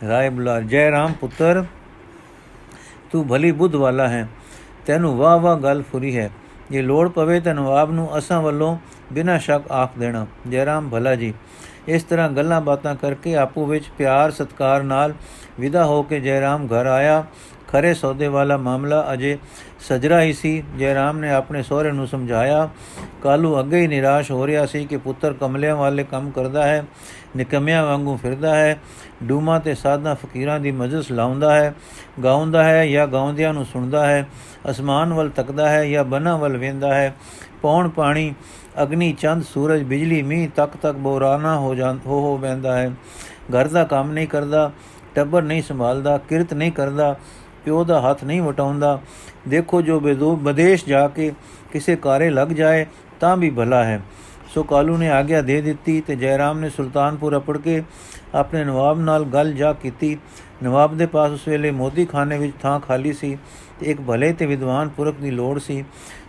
ਰਾਏ 0.09 0.28
ਬੁਲਾ 0.28 0.61
ਜੈ 0.61 0.90
ਰਾਮ 0.90 1.12
ਪੁੱਤਰ, 1.12 1.64
ਤੂੰ 3.12 3.26
ਭਲੀ 3.28 3.50
ਬੁੱਧ 3.52 3.75
ਵਾਲਾ 3.75 4.09
ਹੈ, 4.09 4.28
ਤੈਨੂੰ 4.87 5.16
ਵਾਹ 5.16 5.38
ਵਾਹ 5.38 5.57
ਗੱਲ 5.57 5.83
ਫੁਰੀ 5.83 6.16
ਹੈ। 6.16 6.31
ਜੇ 6.71 6.83
ਲੋੜ 6.83 7.09
ਪਵੇ 7.09 7.40
ਤਾਂ 7.40 7.54
ਨਵਾਬ 7.54 7.92
ਨੂੰ 7.92 8.19
ਅਸਾਂ 8.19 8.40
ਵੱਲੋਂ 8.42 8.76
ਬਿਨਾਂ 9.12 9.38
ਸ਼ੱਕ 9.38 9.71
ਆਖ 9.73 9.99
ਦੇਣਾ। 9.99 10.26
ਜੈ 10.50 10.64
ਰਾਮ 10.64 10.88
ਭਲਾ 10.88 11.14
ਜੀ। 11.14 11.33
ਇਸ 11.89 12.03
ਤਰ੍ਹਾਂ 12.03 12.29
ਗੱਲਾਂ 12.29 12.61
ਬਾਤਾਂ 12.61 12.95
ਕਰਕੇ 12.95 13.37
ਆਪੋ 13.37 13.67
ਵਿੱਚ 13.67 13.85
ਪਿਆਰ, 13.99 14.31
ਸਤਕਾਰ 14.31 14.83
ਨਾਲ 14.83 15.15
ਵਿਦਾ 15.61 15.85
ਹੋ 15.85 16.03
ਕੇ 16.03 16.21
ਜੈਰਾਮ 16.21 16.67
ਘਰ 16.67 16.87
ਆਇਆ। 16.87 17.25
ਖਰੇ 17.69 17.95
ਸੌਦੇ 17.95 18.29
ਵਾਲਾ 18.29 18.57
ਮਾਮਲਾ 18.57 19.07
ਅਜੇ 19.12 19.39
ਸਜਰਾ 19.81 20.21
ਹੀ 20.23 20.33
ਸੀ। 20.33 20.62
ਜੈਰਾਮ 20.79 21.19
ਨੇ 21.19 21.31
ਆਪਣੇ 21.31 21.62
ਸਹੁਰੇ 21.62 21.93
ਨੂੰ 21.93 22.07
ਸਮਝਾਇਆ, 22.07 22.69
ਕਾਲੂ 23.23 23.59
ਅੱਗੇ 23.61 23.81
ਹੀ 23.81 23.87
ਨਿਰਾਸ਼ 23.87 24.31
ਹੋ 24.31 24.47
ਰਿਹਾ 24.47 24.67
ਸੀ 24.67 24.85
ਕਿ 24.85 24.97
ਪੁੱਤਰ 24.97 25.33
ਕਮਲਿਆਂ 25.33 25.77
ਵਾਲੇ 25.77 26.05
ਕੰਮ 26.05 26.31
ਕਰਦਾ 26.31 26.67
ਹੈ, 26.67 26.85
ਨਿਕਮਿਆਂ 27.37 27.87
ਵਾਂਗੂ 27.87 28.17
ਫਿਰਦਾ 28.17 28.55
ਹੈ, 28.57 28.79
ਡੂਮਾ 29.23 29.59
ਤੇ 29.59 29.75
ਸਾਧਨਾ 29.75 30.15
ਫਕੀਰਾਂ 30.15 30.61
ਦੀ 30.61 30.71
ਮਜਲਿਸ 30.71 31.11
ਲਾਉਂਦਾ 31.11 31.55
ਹੈ, 31.55 31.75
ਗਾਉਂਦਾ 32.25 32.65
ਹੈ 32.65 32.87
ਜਾਂ 32.87 33.07
ਗਾਉਂਦਿਆਂ 33.07 33.55
ਨੂੰ 33.55 33.65
ਸੁਣਦਾ 33.65 34.07
ਹੈ, 34.07 34.27
ਅਸਮਾਨ 34.71 35.12
ਵੱਲ 35.12 35.31
ਤੱਕਦਾ 35.31 35.69
ਹੈ 35.69 35.85
ਜਾਂ 35.87 36.05
ਬਨਾਂ 36.05 36.39
ਵੱਲ 36.39 36.57
ਵੇਂਦਾ 36.57 36.95
ਹੈ, 36.95 37.15
ਪੌਣ 37.62 37.89
ਪਾਣੀ 37.89 38.35
ਅਗਨੀ, 38.83 39.12
ਚੰਦ, 39.12 39.43
ਸੂਰਜ, 39.43 39.83
ਬਿਜਲੀ, 39.83 40.23
ਮੀਂਹ 40.23 40.49
ਤੱਕ 40.57 40.76
ਤੱਕ 40.83 40.97
ਬੋਰਾਨਾ 40.97 41.59
ਹੋ 41.59 41.75
ਜਾਂ, 41.75 41.95
ਹੋ 42.07 42.21
ਹੋ 42.21 42.37
ਬੈਂਦਾ 42.37 42.79
ਹੈ। 42.79 42.93
ਘਰ 43.57 43.69
ਦਾ 43.69 43.85
ਕੰਮ 43.85 44.12
ਨਹੀਂ 44.12 44.29
ਕਰਦਾ, 44.29 44.71
ਟੱਬਰ 45.14 45.43
ਨਹੀਂ 45.43 45.62
ਸੰਭਾਲਦਾ, 45.62 46.19
ਕਿਰਤ 46.19 46.55
ਨਹੀਂ 46.55 46.73
ਕਰਦਾ, 46.73 47.17
ਪਿਓ 47.64 47.85
ਦਾ 47.85 48.00
ਹੱਥ 48.00 48.25
ਨਹੀਂ 48.25 48.43
ਵਟਾਉਂਦਾ। 48.43 49.00
ਦੇਖੋ 49.49 49.83
ਜੋ 49.83 50.00
ਬੇਦੋ 50.00 50.37
ਵਿਦੇਸ਼ 50.37 50.85
ਜਾ 50.87 51.09
ਕੇ 51.09 51.33
ਕਿਸੇ 51.73 51.97
ਕਾਰੇ 51.97 52.31
ਲੱਗ 52.31 52.49
ਜਾਏ, 52.49 52.87
ਤਾਂ 53.21 53.37
ਵੀ 53.37 53.50
ਭਲਾ 53.50 53.85
ਹੈ। 53.85 54.00
ਸੋ 54.55 54.62
ਕਾਲੂ 54.62 54.97
ਨੇ 54.97 55.11
ਆਗਿਆ 55.11 55.43
ਦੇ 55.43 55.61
ਦਿੱਤੀ 55.61 56.00
ਤੇ 56.00 56.17
ਜੈਰਾਮ 56.17 56.59
ਨੇ 56.59 56.71
ਸੁਲਤਾਨਪੁਰ 56.71 57.37
ਅਪੜ 57.37 57.59
ਕੇ 57.59 57.83
ਆਪਣੇ 58.35 58.64
ਨਵਾਬ 58.64 59.00
ਨਾਲ 59.00 59.25
ਗੱਲ 59.25 59.52
ਜਾ 59.52 59.73
ਕੀਤੀ। 59.73 60.19
ਨਵਾਬ 60.62 60.97
ਦੇ 60.97 61.07
ਪਾਸ 61.07 61.31
ਉਸ 61.31 61.49
ਵੇਲੇ 61.49 61.71
ਮੋਦੀ 61.71 62.05
ਖਾਨੇ 62.05 62.38
ਵਿੱਚ 62.38 62.52
ਥਾਂ 62.62 62.81
ਖਾਲੀ 62.81 63.12
ਸੀ 63.12 63.38
ਤੇ 63.81 63.87
ਇੱਕ 63.87 64.00
ਭਲੇ 64.00 64.33
ਤੇ 64.33 64.47
ਵਿਦਵਾਨ 64.47 64.88
ਪੁਰਖ 64.88 65.14
ਦੀ 65.14 65.31
ਲੋੜ 65.31 65.59
ਸੀ। 65.59 65.85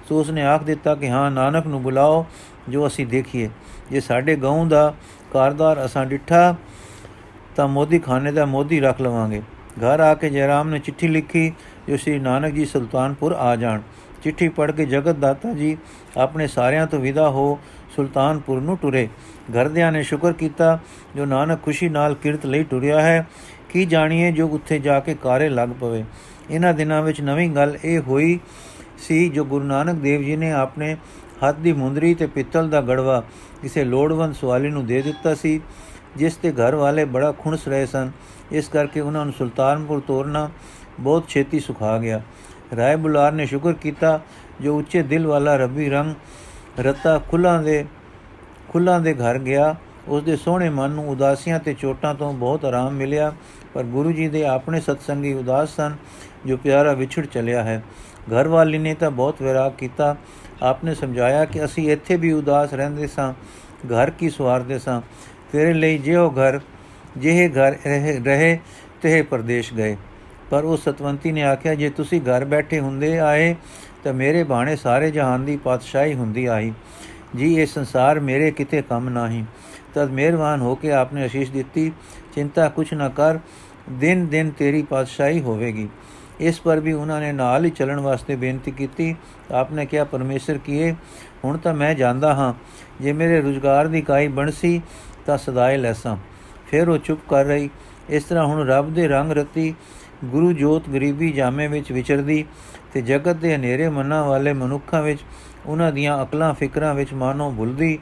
ਸੋ 0.09 0.19
ਉਸਨੇ 0.19 0.45
ਆਖ 0.45 0.63
ਦਿੱਤਾ 0.63 0.95
ਕਿ 0.95 1.09
ਹਾਂ, 1.09 1.31
ਨਾਨਕ 1.31 1.67
ਨੂੰ 1.67 1.81
ਬੁਲਾਓ, 1.81 2.25
ਜੋ 2.69 2.87
ਅਸੀਂ 2.87 3.07
ਦੇਖੀਏ। 3.07 3.49
ਜੇ 3.91 3.99
ਸਾਡੇ 3.99 4.35
ਗਾਉਂ 4.35 4.65
ਦਾ 4.65 4.93
ਕਾਰਦਾਰ 5.33 5.85
ਅਸਾਂ 5.85 6.05
ਡਿੱਠਾ, 6.05 6.55
ਤਾਂ 7.55 7.67
ਮੋਦੀ 7.67 7.99
ਖਾਨੇ 7.99 8.31
ਦਾ 8.31 8.45
ਮੋਦੀ 8.45 8.79
ਰੱਖ 8.79 9.01
ਲਵਾਂਗੇ। 9.01 9.41
ਘਰ 9.77 9.99
ਆ 9.99 10.13
ਕੇ 10.13 10.29
ਜੈਰਾਮ 10.29 10.69
ਨੇ 10.69 10.79
ਚਿੱਠੀ 10.79 11.07
ਲਿਖੀ, 11.07 11.53
ਜੋ 11.89 11.97
ਸ੍ਰੀ 11.97 12.19
ਨਾਨਕ 12.19 12.53
ਜੀ 12.53 12.65
ਸੁਲਤਾਨਪੁਰ 12.65 13.31
ਆ 13.31 13.55
ਜਾਣ। 13.55 13.81
ਚਿੱਠੀ 14.23 14.47
ਪੜ੍ਹ 14.47 14.71
ਕੇ 14.71 14.85
ਜਗਤ 14.85 15.15
ਦਾਤਾ 15.15 15.53
ਜੀ 15.53 15.77
ਆਪਣੇ 16.17 16.47
ਸਾਰਿਆਂ 16.47 16.87
ਤੋਂ 16.87 16.99
ਵਿਦਾ 16.99 17.29
ਹੋ 17.29 17.59
ਸੁਲਤਾਨਪੁਰ 17.95 18.61
ਨੂੰ 18.61 18.77
ਟੁਰੇ। 18.77 19.09
ਘਰਦਿਆਂ 19.51 19.91
ਨੇ 19.91 20.03
ਸ਼ੁਕਰ 20.03 20.33
ਕੀਤਾ, 20.33 20.79
ਜੋ 21.15 21.25
ਨਾਨਕ 21.25 21.61
ਖੁਸ਼ੀ 21.61 21.89
ਨਾਲ 21.89 22.15
ਕਿਰਤ 22.15 22.45
ਲਈ 22.45 22.63
ਟੁਰਿਆ 22.63 23.01
ਹੈ। 23.01 23.27
ਕੀ 23.69 23.85
ਜਾਣੀਏ 23.85 24.31
ਜੋ 24.31 24.47
ਉੱਥੇ 24.47 24.79
ਜਾ 24.79 24.99
ਕੇ 24.99 25.13
ਕਾਰੇ 25.13 25.49
ਲੱਗ 25.49 25.69
ਪਵੇ। 25.81 26.03
ਇਹਨਾਂ 26.49 26.73
ਦਿਨਾਂ 26.73 27.01
ਵਿੱਚ 27.01 27.21
ਨਵੀਂ 27.21 27.49
ਗੱਲ 27.49 27.77
ਇਹ 27.85 27.99
ਹੋਈ 27.99 28.39
ਸੀ 29.03 29.27
ਜੋ 29.29 29.45
ਗੁਰੂ 29.45 29.65
ਨਾਨਕ 29.65 29.95
ਦੇਵ 29.95 30.21
ਜੀ 30.21 30.35
ਨੇ 30.35 30.51
ਆਪਣੇ 30.51 30.95
ਹੱਥ 31.43 31.55
ਦੀ 31.55 31.73
ਮੁੰਦਰੀ 31.73 32.13
ਤੇ 32.15 32.27
ਪਿੱਤਲ 32.27 32.69
ਦਾ 32.69 32.81
ਗੜਵਾ 32.81 33.23
ਕਿਸੇ 33.61 33.83
ਲੋੜਵੰਦ 33.83 34.35
ਸਵਾਲੀ 34.35 34.69
ਨੂੰ 34.69 34.85
ਦੇ 34.85 35.01
ਦਿੱਤਾ 35.01 35.33
ਸੀ, 35.35 35.59
ਜਿਸ 36.17 36.35
ਤੇ 36.35 36.51
ਘਰ 36.51 36.75
ਵਾਲੇ 36.75 37.05
ਬੜਾ 37.05 37.31
ਖੁਣਸ 37.31 37.67
ਰਹੇ 37.67 37.85
ਸਨ। 37.85 38.11
ਇਸ 38.51 38.67
ਕਰਕੇ 38.67 38.99
ਉਹਨਾਂ 38.99 39.25
ਨੂੰ 39.25 39.33
ਸੁਲਤਾਨਪੁਰ 39.33 40.01
ਤੋਰਨਾ 40.07 40.49
ਬਹੁਤ 40.99 41.27
ਛੇਤੀ 41.27 41.59
ਸੁਖਾ 41.59 41.97
ਗਿਆ। 41.97 42.21
ਰਾਏ 42.77 42.95
ਬੁਲਾਰ 42.95 43.31
ਨੇ 43.31 43.45
ਸ਼ੁਕਰ 43.45 43.73
ਕੀਤਾ 43.73 44.19
ਜੋ 44.61 44.77
ਉੱਚੇ 44.77 45.01
ਦਿਲ 45.03 45.27
ਵਾਲਾ 45.27 45.55
ਰੱਬੀ 45.55 45.89
ਰੰਗ 45.89 46.13
ਰਤਾ 46.79 47.17
ਖੁੱਲਾਂ 47.29 47.61
ਦੇ 47.63 47.85
ਖੁੱਲਾਂ 48.69 48.99
ਦੇ 48.99 49.13
ਘਰ 49.13 49.39
ਗਿਆ। 49.39 49.75
ਉਸ 50.07 50.23
ਦੇ 50.23 50.35
ਸੋਹਣੇ 50.35 50.69
ਮਨ 50.69 50.89
ਨੂੰ 50.89 51.09
ਉਦਾਸੀਆਂ 51.09 51.59
ਤੇ 51.59 51.73
ਚੋਟਾਂ 51.73 52.13
ਤੋਂ 52.15 52.33
ਬਹੁਤ 52.33 52.65
ਆਰਾਮ 52.65 52.93
ਮਿਲਿਆ, 52.93 53.33
ਪਰ 53.73 53.83
ਗੁਰੂ 53.83 54.11
ਜੀ 54.11 54.27
ਦੇ 54.27 54.45
ਆਪਣੇ 54.45 54.79
ਸਤਸੰਗੀ 54.81 55.33
ਉਦਾਸ 55.33 55.75
ਸਨ 55.75 55.95
ਜੋ 56.45 56.57
ਪਿਆਰਾ 56.57 56.93
ਵਿਛੜ 56.93 57.25
ਚਲਿਆ 57.25 57.63
ਹੈ। 57.63 57.81
ਘਰ 58.31 58.47
ਵਾਲੀ 58.47 58.77
ਨੇ 58.77 58.93
ਤਾਂ 58.93 59.11
ਬਹੁਤ 59.11 59.41
ਵਿਰਾਗ 59.41 59.71
ਕੀਤਾ। 59.77 60.15
ਆਪਨੇ 60.61 60.95
ਸਮਝਾਇਆ 60.95 61.45
ਕਿ 61.45 61.65
ਅਸੀਂ 61.65 61.91
ਇੱਥੇ 61.91 62.15
ਵੀ 62.15 62.31
ਉਦਾਸ 62.31 62.73
ਰਹਿੰਦੇ 62.73 63.07
ਸਾਂ, 63.07 63.33
ਘਰ 63.85 64.09
ਕੀ 64.09 64.29
ਸਵਾਰਦੇ 64.29 64.79
ਸਾਂ। 64.79 65.01
ਤੇਰੇ 65.51 65.73
ਲਈ 65.73 65.97
ਜਿਉ 65.97 66.29
ਘਰ 66.29 66.59
ਜਿਹੇ 67.17 67.49
ਘਰ 67.49 67.75
ਰਹੇ 68.25 68.59
ਤੇ 69.01 69.21
ਪਰਦੇਸ਼ 69.21 69.73
ਗਏ। 69.73 69.97
ਪਰ 70.51 70.63
ਉਹ 70.63 70.77
ਸਤਵੰਤੀ 70.77 71.31
ਨੇ 71.31 71.43
ਆਖਿਆ, 71.43 71.75
ਜੇ 71.75 71.89
ਤੁਸੀਂ 71.89 72.21
ਘਰ 72.21 72.45
ਬੈਠੇ 72.45 72.79
ਹੁੰਦੇ 72.79 73.19
ਆਏ, 73.19 73.55
ਤਾਂ 74.03 74.13
ਮੇਰੇ 74.13 74.43
ਬਾਣੇ 74.43 74.75
ਸਾਰੇ 74.75 75.11
ਜਹਾਨ 75.11 75.45
ਦੀ 75.45 75.57
ਪਾਤਸ਼ਾਹੀ 75.57 76.13
ਹੁੰਦੀ 76.13 76.45
ਆਈ। 76.45 76.71
ਜੀ, 77.35 77.55
ਇਹ 77.55 77.65
ਸੰਸਾਰ 77.65 78.19
ਮੇਰੇ 78.19 78.51
ਕਿਤੇ 78.51 78.81
ਕੰਮ 78.81 79.09
ਨਹੀਂ। 79.09 79.43
ਤਦ 79.93 80.09
ਮਿਹਰਬਾਨ 80.09 80.61
ਹੋ 80.61 80.75
ਕੇ 80.75 80.91
ਆਪਨੇ 80.91 81.25
ਅਸ਼ੀਸ਼ 81.25 81.51
ਦਿੱਤੀ, 81.51 81.91
ਚਿੰਤਾ 82.35 82.69
ਕੁਛ 82.69 82.93
ਨਾ 82.93 83.09
ਕਰ 83.09 83.39
ਦਿਨ 83.89 84.27
ਦਿਨ 84.27 84.49
ਤੇਰੀ 84.49 84.81
ਪਾਤਸ਼ਾਹੀ 84.81 85.41
ਹੋਵੇਗੀ। 85.41 85.89
ਇਸ 86.43 86.59
ਪਰ 86.59 86.79
ਵੀ 86.79 86.93
ਉਹਨਾਂ 86.93 87.19
ਨੇ 87.21 87.31
ਨਾਲ 87.31 87.65
ਹੀ 87.65 87.69
ਚੱਲਣ 87.69 87.99
ਵਾਸਤੇ 87.99 88.35
ਬੇਨਤੀ 88.35 88.71
ਕੀਤੀ। 88.71 89.15
ਆਪਨੇ 89.51 89.85
ਕਿਹਾ, 89.85 90.03
ਪਰਮੇਸ਼ਰ 90.03 90.57
ਕੀਏ, 90.57 90.91
ਹੁਣ 91.45 91.57
ਤਾਂ 91.57 91.73
ਮੈਂ 91.73 91.93
ਜਾਂਦਾ 91.95 92.33
ਹਾਂ। 92.33 92.53
ਜੇ 93.01 93.13
ਮੇਰੇ 93.13 93.41
ਰੁਜ਼ਗਾਰ 93.41 93.87
ਦੀ 93.87 94.01
ਕਾਈ 94.01 94.27
ਬਣਸੀ, 94.27 94.81
ਤਾਂ 95.25 95.37
ਸਦਾਏ 95.37 95.77
ਲੈਸਾਂ। 95.77 96.17
ਫਿਰ 96.67 96.89
ਉਹ 96.89 96.97
ਚੁੱਪ 96.97 97.21
ਕਰ 97.29 97.45
ਰਹੀ। 97.45 97.69
ਇਸ 98.09 98.23
ਤਰ੍ਹਾਂ 98.23 98.45
ਹੁਣ 98.45 98.67
ਰੱਬ 98.67 98.93
ਦੇ 98.93 99.07
ਰੰਗ 99.07 99.31
ਰਤੀ 99.31 99.73
ਗੁਰੂ 100.25 100.51
ਜੋਤ 100.53 100.89
ਗਰੀਬੀ 100.89 101.31
ਜਾਮੇ 101.31 101.67
ਵਿੱਚ 101.67 101.91
ਵਿਚਰਦੀ 101.91 102.45
ਤੇ 102.93 103.01
ਜਗਤ 103.01 103.35
ਦੇ 103.35 103.55
ਹਨੇਰੇ 103.55 103.89
ਮਨਾਂ 103.89 104.23
ਵਾਲੇ 104.23 104.53
ਮਨੁੱਖਾਂ 104.53 105.01
ਵਿੱਚ 105.03 105.19
ਉਹਨਾਂ 105.65 105.91
ਦੀਆਂ 105.91 106.23
ਅਕਲਾਂ 106.23 106.53
ਫਿਕਰਾਂ 106.53 106.93
ਵਿੱਚ 106.93 107.13
ਮਾਨੋ 107.13 107.53
ਭੁੱਲਦੀ 107.57 107.99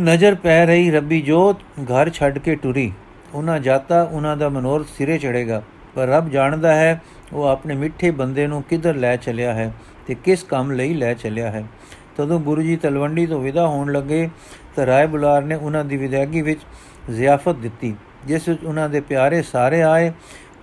ਨਜ਼ਰ 0.00 0.34
ਪੈ 0.34 0.64
ਰਹੀ 0.66 0.90
ਰੱਬੀ 0.90 1.20
ਜੋਤ 1.20 1.60
ਘਰ 1.82 2.10
ਛੱਡ 2.10 2.38
ਕੇ 2.38 2.54
ਟੁਰੀ। 2.54 2.92
ਉਹਨਾਂ 3.34 3.58
ਜਾਤਾ, 3.60 4.02
ਉਹਨਾਂ 4.02 4.36
ਦਾ 4.36 4.48
ਮਨੋਰਥ 4.48 4.86
ਸਿਰੇ 4.98 5.18
ਚੜੇਗਾ 5.18 5.62
ਪਰ 5.94 6.06
ਰੱਬ 6.06 6.28
ਜਾਣਦਾ 6.28 6.74
ਹੈ 6.74 7.02
ਉਹ 7.32 7.44
ਆਪਣੇ 7.44 7.74
ਮਿੱਠੇ 7.74 8.10
ਬੰਦੇ 8.10 8.46
ਨੂੰ 8.46 8.62
ਕਿੱਧਰ 8.62 8.94
ਲੈ 8.94 9.16
ਚੱਲਿਆ 9.16 9.52
ਹੈ 9.54 9.72
ਤੇ 10.06 10.14
ਕਿਸ 10.14 10.42
ਕੰਮ 10.42 10.70
ਲਈ 10.70 10.94
ਲੈ 10.94 11.12
ਚੱਲਿਆ 11.14 11.50
ਹੈ। 11.50 11.64
ਤਦੋਂ 12.16 12.38
ਗੁਰੂ 12.40 12.62
ਜੀ 12.62 12.76
ਤਲਵੰਡੀ 12.76 13.26
ਤੋਂ 13.26 13.40
ਵਿਦਾ 13.40 13.66
ਹੋਣ 13.66 13.92
ਲੱਗੇ 13.92 14.28
ਤਾਂ 14.76 14.86
ਰਾਏ 14.86 15.06
ਬੁਲਾਰ 15.06 15.42
ਨੇ 15.42 15.54
ਉਹਨਾਂ 15.54 15.84
ਦੀ 15.84 15.96
ਵਿਦਾਇਗੀ 15.96 16.42
ਵਿੱਚ 16.42 16.60
ਜ਼ਿਆਫਤ 17.10 17.56
ਦਿੱਤੀ, 17.56 17.94
ਜਿਸ 18.26 18.48
ਵਿੱਚ 18.48 18.64
ਉਹਨਾਂ 18.64 18.88
ਦੇ 18.88 19.00
ਪਿਆਰੇ 19.00 19.42
ਸਾਰੇ 19.42 19.82
ਆਏ, 19.82 20.12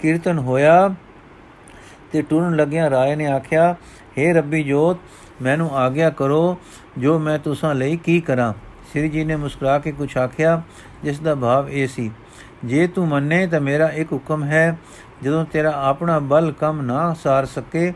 ਕੀਰਤਨ 0.01 0.39
ਹੋਇਆ 0.39 0.93
ਤੇ 2.11 2.21
ਟੁਰਨ 2.21 2.55
ਲੱਗਿਆ 2.55 2.89
ਰਾਏ 2.89 3.15
ਨੇ 3.15 3.27
ਆਖਿਆ 3.27 3.75
हे 4.17 4.33
ਰੱਬੀ 4.33 4.63
ਜੋਤ, 4.63 4.97
ਮੈਨੂੰ 5.41 5.69
ਆਗਿਆ 5.77 6.09
ਕਰੋ, 6.09 6.57
ਜੋ 6.97 7.19
ਮੈਂ 7.19 7.37
ਤੁਸਾਂ 7.39 7.75
ਲਈ 7.75 7.97
ਕੀ 7.97 8.19
ਕਰਾਂ? 8.21 8.53
ਸ੍ਰੀ 8.91 9.09
ਜੀ 9.09 9.23
ਨੇ 9.23 9.35
ਮੁਸਕਰਾ 9.35 9.77
ਕੇ 9.79 9.91
ਕੁਝ 9.91 10.17
ਆਖਿਆ, 10.17 10.61
ਜਿਸ 11.03 11.19
ਦਾ 11.19 11.35
ਭਾਵ 11.35 11.69
ਇਹ 11.69 11.87
ਸੀ, 11.87 12.11
ਜੇ 12.65 12.87
ਤੂੰ 12.87 13.07
ਮੰਨੇ 13.07 13.45
ਤਾਂ 13.47 13.61
ਮੇਰਾ 13.61 13.87
ਇੱਕ 13.87 14.11
ਹੁਕਮ 14.13 14.43
ਹੈ 14.43 14.77
ਜਦੋਂ 15.23 15.45
ਤੇਰਾ 15.45 15.71
ਆਪਣਾ 15.71 16.19
ਬਲ 16.19 16.51
ਕੰਮ 16.51 16.81
ਨਾ 16.81 17.13
ਸਾਰ 17.13 17.45
ਸਕੇ, 17.45 17.93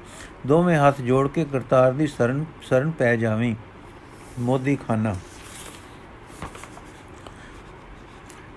ਦੋਵੇਂ 0.47 0.77
ਹੱਥ 0.77 1.01
ਜੋੜ 1.01 1.27
ਕੇ 1.27 1.45
ਕਰਤਾਰ 1.45 1.91
ਦੀ 1.91 2.07
ਸ਼ਰਨ 2.07 2.45
ਸ਼ਰਨ 2.61 2.91
ਪੈ 2.91 3.15
ਜਾਵੀਂ। 3.15 3.55
ਮੋਦੀ 4.39 4.75
ਖਾਨਾ। 4.75 5.15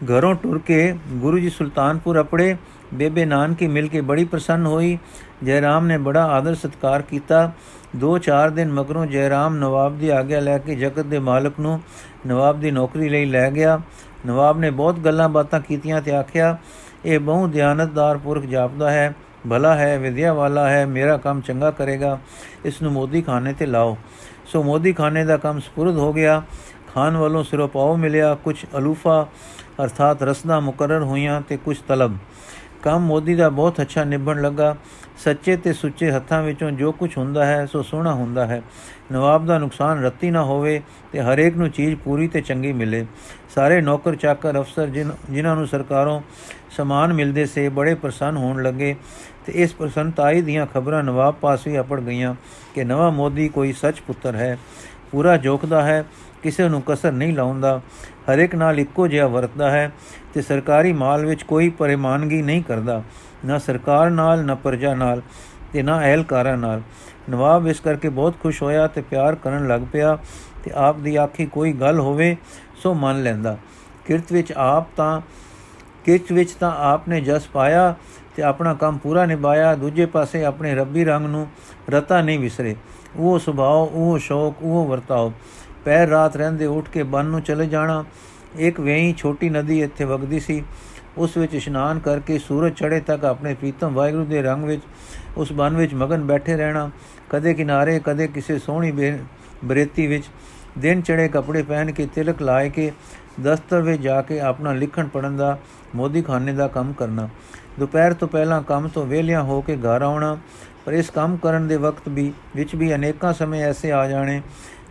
ਘਰੋਂ 0.05 0.35
ਟੁਰ 0.35 0.59
ਕੇ 0.59 0.99
ਗੁਰੂ 1.13 1.39
ਜੀ 1.39 1.51
ਸੁਲਤਾਨਪੁਰ 1.51 2.21
ਅਪੜੇ 2.21 2.57
ਬੇਬੇ 2.95 3.25
ਨਾਨਕੀ 3.25 3.67
ਮਿਲ 3.67 3.89
ਕੇ 3.89 4.01
ਬੜੀ 4.01 4.25
ਪ੍ਰਸੰਨ 4.25 4.67
ਹੋਈ। 4.67 4.99
ਜੈਰਾਮ 5.45 5.87
ਨੇ 5.87 5.99
ਬੜਾ 5.99 6.27
ਆਦਰ 6.27 6.55
ਸਤਕਾਰ 6.55 7.03
ਕੀਤਾ। 7.03 7.53
ਦੋ 7.97 8.19
ਚਾਰ 8.19 8.51
ਦਿਨ 8.51 8.73
ਮਗਰੋਂ 8.73 9.07
ਜੈਰਾਮ 9.07 9.57
ਨਵਾਬ 9.57 9.99
ਦੀ 9.99 10.09
ਆਗਿਆ 10.09 10.41
ਲੈ 10.41 10.59
ਕੇ 10.59 10.75
ਜਗਤ 10.75 11.07
ਦੇ 11.07 11.19
ਮਾਲਕ 11.19 11.61
ਨੂੰ 11.61 11.81
ਨਵਾਬ 12.27 12.61
ਦੀ 12.61 12.71
ਨੌਕਰੀ 12.71 13.09
ਲਈ 13.09 13.25
ਲੈ 13.25 13.51
ਗਿਆ। 13.51 13.81
ਨਵਾਬ 14.27 14.59
ਨੇ 14.59 14.71
ਬਹੁਤ 14.71 14.99
ਗੱਲਾਂ 14.99 15.29
ਬਾਤਾਂ 15.29 15.61
ਕੀਤੀਆਂ 15.61 16.03
ਤੇ 16.03 16.13
ਆਖਿਆ 16.13 16.59
ਇਹ 17.05 17.19
ਬਹੁ 17.19 17.49
ਧਿਆਨਤਦਾਰ 17.49 18.19
ਪੁਰਖ 18.19 18.45
ਜਾਪਦਾ 18.45 18.91
ਹੈ, 18.91 19.15
ਭਲਾ 19.51 19.75
ਹੈ, 19.75 19.99
ਵਿਦਿਆ 19.99 20.33
ਵਾਲਾ 20.33 20.69
ਹੈ, 20.69 20.87
ਮੇਰਾ 20.87 21.17
ਕੰਮ 21.17 21.41
ਚੰਗਾ 21.41 21.71
ਕਰੇਗਾ, 21.71 22.19
ਇਸ 22.65 22.83
ਨੂੰ 22.83 22.93
ਮੋਦੀ 22.93 23.23
ਖਾਨੇ 23.23 23.53
ਤੇ 23.53 23.67
ਲਾਓ। 23.67 23.97
ਸੋ 24.47 24.63
ਮੋਦੀ 24.63 24.93
ਖਾਨੇ 24.93 25.25
ਦਾ 25.25 25.37
ਕੰਮ 25.37 25.61
ਸਪੁਰਦ 25.61 25.97
ਹੋ 25.97 26.13
ਗਿਆ, 26.13 26.43
ਖਾਨ 26.95 27.17
ਵੱਲੋਂ 27.17 27.45
ਸਿਰੋਂ 27.45 27.69
ਪਾਉ 27.69 27.97
ਮਿਲਿਆ 27.97 28.35
ਕੁਝ 28.35 28.57
ਅਲੂਫਾ, 28.79 29.27
ਅਰਥਾਤ 29.83 30.23
ਰਸਨਾ 30.23 30.61
ਮੁਕਰਰ 30.61 31.03
ਹੋਈਆਂ 31.03 31.41
ਤੇ 31.41 31.57
ਕੁਝ 31.57 31.79
ਤਲਬ। 31.89 32.17
ਕੰਮ 32.83 33.07
ਮੋਦੀ 33.07 33.35
ਦਾ 33.35 33.49
ਬਹੁਤ 33.49 33.81
ਅੱਛਾ 33.81 34.05
ਨਿਭਣ 34.05 34.43
ਲੱਗਾ 34.43 34.77
ਸੱਚੇ 35.19 35.57
ਤੇ 35.57 35.73
ਸੁੱਚੇ 35.73 36.11
ਹੱਥਾਂ 36.11 36.43
ਵਿੱਚੋਂ 36.43 36.71
ਜੋ 36.71 36.91
ਕੁਝ 36.93 37.17
ਹੁੰਦਾ 37.19 37.45
ਹੈ, 37.47 37.65
ਸੋ 37.67 37.83
ਸੋਹਣਾ 37.83 38.13
ਹੁੰਦਾ 38.15 38.47
ਹੈ। 38.47 38.61
ਨਵਾਬ 39.13 39.47
ਦਾ 39.47 39.59
ਨੁਕਸਾਨ 39.59 40.03
ਰੱਤੀ 40.05 40.31
ਨਾ 40.31 40.43
ਹੋਵੇ 40.43 40.81
ਤੇ 41.13 41.21
ਹਰੇਕ 41.21 41.57
ਨੂੰ 41.57 41.71
ਚੀਜ਼ 41.71 41.95
ਪੂਰੀ 41.97 42.29
ਤੇ 42.29 42.41
ਚੰਗੀ 42.41 42.73
ਮਿਲੇ। 42.73 43.05
ਸਾਰੇ 43.55 43.81
ਨੌਕਰ 43.81 44.15
ਚਾਕਰ 44.15 44.59
ਅਫਸਰ 44.61 44.87
ਜਿਨ੍ਹਾਂ 44.87 45.57
ਨੂੰ 45.57 45.67
ਸਰਕਾਰੋਂ 45.67 46.21
ਸਮਾਨ 46.71 47.13
ਮਿਲਦੇ 47.13 47.47
ਸੇ 47.47 47.69
ਬੜੇ 47.69 47.95
ਪ੍ਰਸੰਨ 47.95 48.37
ਹੋਣ 48.37 48.63
ਲੱਗੇ 48.63 48.95
ਤੇ 49.47 49.53
ਇਸ 49.53 49.75
ਪ੍ਰਸੰਨਤਾਈ 49.75 50.43
ਦੀਆਂ 50.43 50.67
ਖਬਰਾਂ 50.67 51.03
ਨਵਾਬ 51.03 51.35
ਪਾਸ 51.35 51.67
ਵੀ 51.67 51.79
ਅਪੜ 51.81 52.01
ਗਈਆਂ 52.01 52.35
ਕਿ 52.75 52.85
ਨਵਾਂ 52.85 53.11
ਮੋਦੀ 53.13 53.49
ਕੋਈ 53.49 53.73
ਸੱਚ 53.73 54.01
ਪੁੱਤਰ 54.01 54.37
ਹੈ। 54.37 54.57
ਪੂਰਾ 55.13 55.37
ਜੋਖਦਾ 55.37 55.83
ਹੈ, 55.83 56.05
ਕਿਸੇ 56.43 56.69
ਨੂੰ 56.69 56.83
ਕਸਰ 56.87 57.13
ਨਹੀਂ 57.13 57.33
ਲਾਉਂਦਾ। 57.33 57.81
ਹਰ 58.31 58.39
ਇੱਕ 58.39 58.55
ਨਾਲ 58.55 58.81
ਇੱਕੋ 58.81 59.07
ਜਿਹਾ 59.09 59.27
ਵਰਤਦਾ 59.27 59.71
ਹੈ 59.71 59.91
ਤੇ 60.35 60.43
ਸਰਕਾਰੀ 60.43 60.93
ਮਾਲ 60.93 61.25
ਵਿੱਚ 61.27 61.43
ਕੋਈ 61.43 61.69
ਪਰਿਮਾਨਗੀ 61.69 62.43
ਨਹੀਂ 62.43 62.63
ਕਰਦਾ। 62.63 63.03
ਨਾ 63.45 63.59
ਸਰਕਾਰ 63.59 64.11
ਨਾਲ, 64.11 64.45
ਨਾ 64.45 64.55
ਪ੍ਰਜਾ 64.55 64.95
ਨਾਲ 64.95 65.23
ਤੇ 65.73 65.83
ਨਾ 65.83 65.99
ਅਹਿਲਕਾਰਾਂ 65.99 66.57
ਨਾਲ। 66.57 66.83
ਨਵਾਬ 67.31 67.67
ਇਸ 67.67 67.81
ਕਰਕੇ 67.81 68.09
ਬਹੁਤ 68.09 68.35
ਖੁਸ਼ 68.43 68.63
ਹੋਇਆ 68.63 68.87
ਤੇ 68.87 69.01
ਪਿਆਰ 69.01 69.35
ਕਰਨ 69.35 69.69
ਲੱਗ 69.69 69.81
ਪਿਆ 69.93 70.19
ਤੇ 70.65 70.71
ਆਪ 70.75 70.97
ਦੀ 70.97 71.17
ਆਖੀ 71.17 71.47
ਕੋਈ 71.47 71.73
ਗੱਲ 71.73 72.01
ਹੋਵੇ 72.01 72.37
ਸੋ 72.83 72.95
ਮੰਨ 72.95 73.23
ਲੈਂਦਾ। 73.23 73.57
ਕਿਰਤ 74.07 74.33
ਵਿੱਚ 74.33 74.53
ਆਪ 74.53 74.87
ਤਾਂ, 74.97 75.21
ਕਿਰਤ 76.05 76.33
ਵਿੱਚ 76.33 76.51
ਤਾਂ 76.51 76.73
ਆਪ 76.79 77.09
ਨੇ 77.09 77.21
ਜਸ 77.21 77.47
ਪਾਇਆ 77.47 77.95
ਤੇ 78.37 78.43
ਆਪਣਾ 78.43 78.75
ਕੰਮ 78.75 78.99
ਪੂਰਾ 78.99 79.27
ਨਿਭਾਇਆ, 79.27 79.75
ਦੂਜੇ 79.75 80.07
ਪਾਸੇ 80.07 80.45
ਆਪਣੇ 80.45 80.75
ਰੱਬੀ 80.75 81.05
ਰੰਗ 81.05 81.27
ਨੂੰ 81.27 81.47
ਰਤਾ 81.91 82.21
ਨਹੀਂ 82.21 82.39
ਵਿਸਰੇ। 82.39 82.77
ਉਹ 83.17 83.39
ਸੁਭਾਅ, 83.39 83.97
ਉਹ 83.97 84.19
ਸ਼ੌਕ, 84.19 84.57
ਉਹ 84.63 84.87
ਵਰਤਾਓ। 84.87 85.33
ਪੈਰ 85.85 86.09
ਰਾਤ 86.09 86.37
ਰਹਿੰਦੇ 86.37 86.67
ਉੱਠ 86.67 86.89
ਕੇ 86.89 87.03
ਬਨ 87.03 87.25
ਨੂੰ 87.25 87.43
ਚਲੇ 87.43 87.67
ਜਾਣਾ। 87.67 88.05
ਇੱਕ 88.57 88.81
ਵੇਈ 88.81 89.15
ਛੋਟੀ 89.19 89.49
ਨਦੀ 89.49 89.83
ਇੱਥੇ 89.83 90.05
ਵਗਦੀ 90.05 90.41
ਸੀ। 90.41 90.65
ਉਸ 91.19 91.37
ਵਿੱਚ 91.37 91.55
ਇਸ਼ਨਾਨ 91.55 91.99
ਕਰਕੇ 91.99 92.39
ਸੂਰਜ 92.39 92.75
ਚੜ੍ਹੇ 92.75 93.01
ਤੱਕ 93.01 93.25
ਆਪਣੇ 93.25 93.55
ਪ੍ਰੀਤਮ 93.55 93.95
ਵਾਹਿਗੁਰੂ 93.95 94.25
ਦੇ 94.25 94.43
ਰੰਗ 94.43 94.65
ਵਿੱਚ, 94.65 94.83
ਉਸ 95.37 95.53
ਬਨ 95.53 95.77
ਵਿੱਚ 95.77 95.95
ਮਗਨ 95.95 96.25
ਬੈਠੇ 96.27 96.57
ਰਹਿਣਾ, 96.57 96.91
ਕਦੇ 97.31 97.55
ਕਿਨਾਰੇ, 97.55 98.01
ਕਦੇ 98.05 98.27
ਕਿਸੇ 98.27 98.59
ਸੋਹਣੀ 98.59 99.15
ਬਰੇਤੀ 99.65 100.07
ਵਿੱਚ, 100.07 100.25
ਦਿਨ 100.79 101.01
ਚੜੇ 101.01 101.29
ਕੱਪੜੇ 101.29 101.63
ਪਹਿਨ 101.63 101.93
ਕੇ 101.93 102.07
ਤਿਲਕ 102.15 102.43
ਲਾਏ 102.43 102.69
ਕੇ, 102.71 102.91
ਦਫ਼ਤਰ 103.41 103.83
ਵਿੱਚ 103.83 104.03
ਜਾ 104.03 104.21
ਕੇ 104.23 104.41
ਆਪਣਾ 104.41 104.73
ਲਿਖਣ 104.73 105.09
ਪੜਨ 105.09 105.37
ਦਾ 105.37 105.59
ਮੋਦੀ 105.97 106.23
ਖਾਨੇ 106.23 106.53
ਦਾ 106.53 106.69
ਕੰਮ 106.69 106.93
ਕਰਨਾ। 106.93 107.29
ਦੁਪਹਿਰ 107.79 108.13
ਤੋਂ 108.13 108.29
ਪਹਿਲਾਂ 108.29 108.63
ਕੰਮ 108.63 108.89
ਤੋਂ 108.89 109.05
ਵਿਹਲਿਆਂ 109.07 109.43
ਹੋ 109.43 109.61
ਕੇ 109.61 109.77
ਘਰ 109.77 110.03
ਆਉਣਾ, 110.03 110.37
ਪਰ 110.85 110.93
ਇਸ 110.93 111.11
ਕੰਮ 111.11 111.37
ਕਰਨ 111.37 111.69
ਦੇ 111.69 111.77
ਵਕਤ 111.77 112.09
ਵੀ, 112.09 112.33
ਵਿੱਚ 112.57 112.75
ਵੀ 112.75 112.95
ਅਨੇਕਾਂ 112.95 113.33
ਸਮੇਂ 113.33 113.63
ਐਸੇ 113.65 113.93
ਆ 113.93 114.07
ਜਾਣੇ 114.09 114.41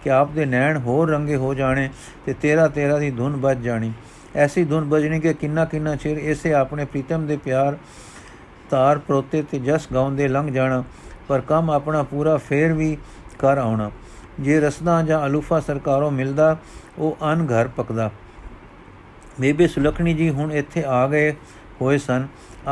ਕਿ 0.04 0.12
ਆਪ 0.12 0.32
ਦੇ 0.32 0.46
ਨੈਣ 0.46 0.78
ਹੋਰ 0.78 1.10
ਰੰਗੇ 1.10 1.36
ਹੋ 1.36 1.54
ਜਾਣੇ 1.54 1.90
ਤੇ 2.26 2.34
ਤੇਰਾ 2.34 2.68
ਤੇਰਾ 2.68 2.98
ਦੀ 3.00 3.12
ਧੁਨ 3.12 3.36
ਵੱਜ 3.36 3.62
ਜਾਣੀ। 3.62 3.92
ਐਸੀ 4.36 4.64
ਧੁਨ 4.64 4.84
ਬਜਣੀ 4.84 5.20
ਕਿ 5.20 5.34
ਕਿੰਨਾ 5.34 5.66
ਕਿੰਨਾ 5.66 5.96
ਚਿਰ 5.96 6.18
ਇਸੇ 6.18 6.54
ਆਪਣੇ 6.54 6.86
ਪ੍ਰੀਤਮ 6.86 7.28
ਦੇ 7.28 7.38
ਪਿਆਰ 7.38 7.78
ਤਾਰ 8.70 8.98
ਪ੍ਰੋਤੇ 8.98 9.42
ਤੇ 9.42 9.60
ਜਸ 9.60 9.88
ਗਾਉਂਦੇ 9.94 10.28
ਲੰਘ 10.28 10.52
ਜਾਣਾ, 10.52 10.84
ਪਰ 11.28 11.42
ਕੰਮ 11.42 11.72
ਆਪਣਾ 11.72 12.04
ਪੂਰਾ 12.04 12.38
ਫੇਰ 12.38 12.74
ਵੀ 12.74 12.98
ਕਰ 13.40 13.58
ਆਉਣਾ। 13.58 13.92
ਜੇ 14.40 14.60
ਰਸਨਾ 14.60 15.02
ਜਾਂ 15.04 15.26
ਅਲੂਫਾ 15.26 15.60
ਸਰਕਾਰੋਂ 15.60 16.12
ਮਿਲਦਾ, 16.12 16.58
ਉਹ 17.00 17.18
ਅਨ 17.34 17.46
ਘਰ 17.46 17.68
ਪਕਦਾ। 17.68 18.10
ਬੇਬੇ 19.40 19.68
ਸੁਲਖਣੀ 19.68 20.14
ਜੀ 20.14 20.30
ਹੁਣ 20.30 20.52
ਇੱਥੇ 20.52 20.84
ਆ 20.88 21.08
ਗਏ 21.08 21.32
ਹੋਏ 21.82 21.98
ਸਨ। 21.98 22.28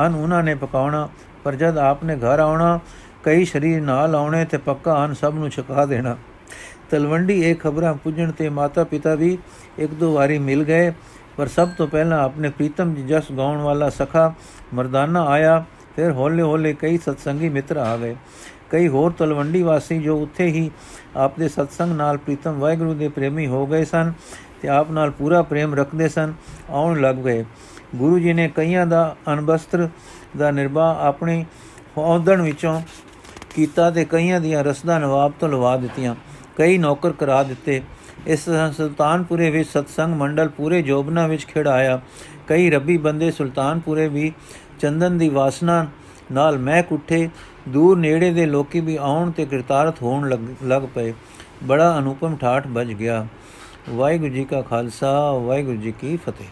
ਅਨ 0.06 0.16
ਉਹਨਾਂ 0.16 0.44
ਨੇ 0.44 0.56
ਪਕਾਉਣਾ, 0.56 1.10
ਪਰ 1.44 1.56
ਜਦ 1.56 1.78
ਆਪਨੇ 1.78 2.16
ਘਰ 2.16 2.40
ਆਉਣਾ, 2.40 2.80
ਕਈ 3.24 3.46
ਸ਼ਰੀਰ 3.46 3.82
ਨਾਲ 3.82 4.16
ਆਉਣੇ 4.16 4.46
ਤੇ 4.46 4.58
ਪੱਕਾ 4.58 5.06
ਅਨ 5.06 5.14
ਸਭ 5.14 5.34
ਨੂੰ 5.36 5.50
ਛਕਾ 5.50 5.86
ਦੇਣਾ। 5.86 6.18
ਤਲਵੰਡੀ 6.92 7.42
ਇਹ 7.44 7.56
ਖਬਰਾਂ 7.56 7.94
ਪੁੱਜਣ 7.94 8.32
ਤੇ 8.32 8.50
ਮਾਤਾ 8.50 8.84
ਪਿਤਾ 8.84 9.16
ਵੀ 9.16 9.38
ਇੱਕ 9.80 9.94
ਦੋ 9.94 10.14
ਵਾਰੀ 10.14 10.38
ਮਿਲ 10.38 10.64
ਗਏ। 10.64 10.92
ਪਰ 11.38 11.48
ਸਭ 11.48 11.70
ਤੋਂ 11.78 11.88
ਪਹਿਲਾਂ 11.88 12.24
ਆਪਣੇ 12.24 12.50
ਪ੍ਰੀਤਮ 12.50 12.94
ਜੀ 12.94 13.02
ਜਸ 13.02 13.32
ਗਾਉਣ 13.38 13.62
ਵਾਲਾ 13.62 13.90
ਸਖਾ 13.90 14.34
ਮਰਦਾਨਾ 14.74 15.26
ਆਇਆ, 15.26 15.64
ਫਿਰ 15.96 16.12
ਹੌਲੇ 16.12 16.44
ਹੌਲੇ 16.44 16.74
ਕਈ 16.74 16.98
ਸਤਸੰਗੀ 16.98 17.50
ਮਿੱਤਰ 17.50 17.78
ਆ 17.78 17.98
ਗਏ। 17.98 18.16
ਕਈ 18.72 18.88
ਹੋਰ 18.88 19.12
ਤਲਵੰਡੀ 19.12 19.62
ਵਾਸੀ 19.62 19.98
ਜੋ 20.02 20.18
ਉੱਥੇ 20.18 20.46
ਹੀ 20.46 20.72
ਆਪ 21.16 21.40
ਦੇ 21.40 21.48
ਸਤਸੰਗ 21.48 21.96
ਨਾਲ 21.96 22.18
ਪ੍ਰੀਤਮ 22.18 22.60
ਵਾਹਿਗੁਰੂ 22.60 22.94
ਦੇ 22.94 23.08
ਪ੍ਰੇਮੀ 23.08 23.48
ਹੋ 23.48 23.66
ਗਏ 23.68 23.86
ਸਨ 23.86 24.14
ਤੇ 24.62 24.68
ਆਪ 24.68 24.92
ਨਾਲ 24.92 25.12
ਪੂਰਾ 25.12 25.42
ਪ੍ਰੇਮ 25.42 25.76
ਰੱਖਦੇ 25.76 26.10
ਸਨ, 26.10 26.34
ਆਉਣ 26.70 27.02
ਲੱਗ 27.02 27.16
ਗਏ। 27.16 27.46
ਗੁਰੂ 27.96 28.20
ਜੀ 28.20 28.34
ਨੇ 28.34 28.48
ਕਈਆਂ 28.56 28.86
ਦਾ 28.88 29.16
ਅਨਬਸਤਰ 29.34 29.90
ਦਾ 30.38 30.52
ਨਿਰਵਾਹ 30.52 31.06
ਆਪਣੀ 31.06 31.46
ਔਦਣ 31.98 32.42
ਵਿੱਚੋਂ 32.42 32.82
ਕੀਤਾ 33.56 33.92
ਤੇ 33.92 34.06
ਕਈਆਂ 34.06 34.42
ਦੀਆਂ 34.42 34.64
ਰਸਦਾਂ 34.64 35.00
ਨਵਾਬ 35.00 35.34
ਤੋਂ 35.40 35.50
ਲਵਾ 35.50 35.78
ਦਿੱਤੀਆਂ। 35.78 36.16
ਕਈ 36.58 36.78
ਨੌਕਰ 36.78 37.12
ਕਰਾ 37.12 37.44
ਦਿੱਤੇ। 37.44 37.82
ਇਸ 38.28 38.50
ਸੁਲਤਾਨਪੁਰੇ 38.78 39.50
ਵਿੱਚ 39.50 39.70
ਸਤਸੰਗ 39.70 40.14
ਮੰਡਲ 40.14 40.50
ਪੂਰੇ 40.50 40.82
ਜੋਬਨਾ 40.82 41.28
ਵਿੱਚ 41.28 41.46
ਖਿੜਾਇਆ 41.46 42.00
ਕਈ 42.48 42.70
ਰੱਬੀ 42.70 42.98
ਬੰਦੇ 42.98 43.32
ਸੁਲਤਾਨਪੁਰੇ 43.32 44.08
ਵੀ 44.08 44.32
ਚੰਦਨ 44.80 45.18
ਦੀ 45.18 45.30
ਵਾਸਨਾ 45.30 45.86
ਨਾਲ 46.32 46.58
ਮਹਿਕ 46.58 46.92
ਉੱਠੇ। 46.92 47.30
ਦੂਰ 47.70 47.98
ਨੇੜੇ 47.98 48.32
ਦੇ 48.34 48.46
ਲੋਕੀ 48.46 48.80
ਵੀ 48.80 48.96
ਆਉਣ 48.96 49.32
ਤੇ 49.32 49.46
ਕਿਰਤਾਰਥ 49.46 50.02
ਹੋਣ 50.02 50.30
ਲੱਗ 50.64 50.82
ਪਏ। 50.96 51.14
ਬੜਾ 51.64 51.98
ਅਨੂਪਮ 51.98 52.36
ਠਾਠ 52.36 52.68
ਵੱਜ 52.68 52.94
ਗਿਆ। 52.94 53.28
ਵਾਹਿਗੁਰੂ 53.90 54.34
ਜੀ 54.34 54.44
ਕਾ 54.44 54.62
ਖਾਲਸਾ, 54.62 55.32
ਵਾਹਿਗੁਰੂ 55.32 55.78
ਜੀ 55.78 55.92
ਕੀ 55.92 56.18
ਫਤਿਹ। 56.18 56.48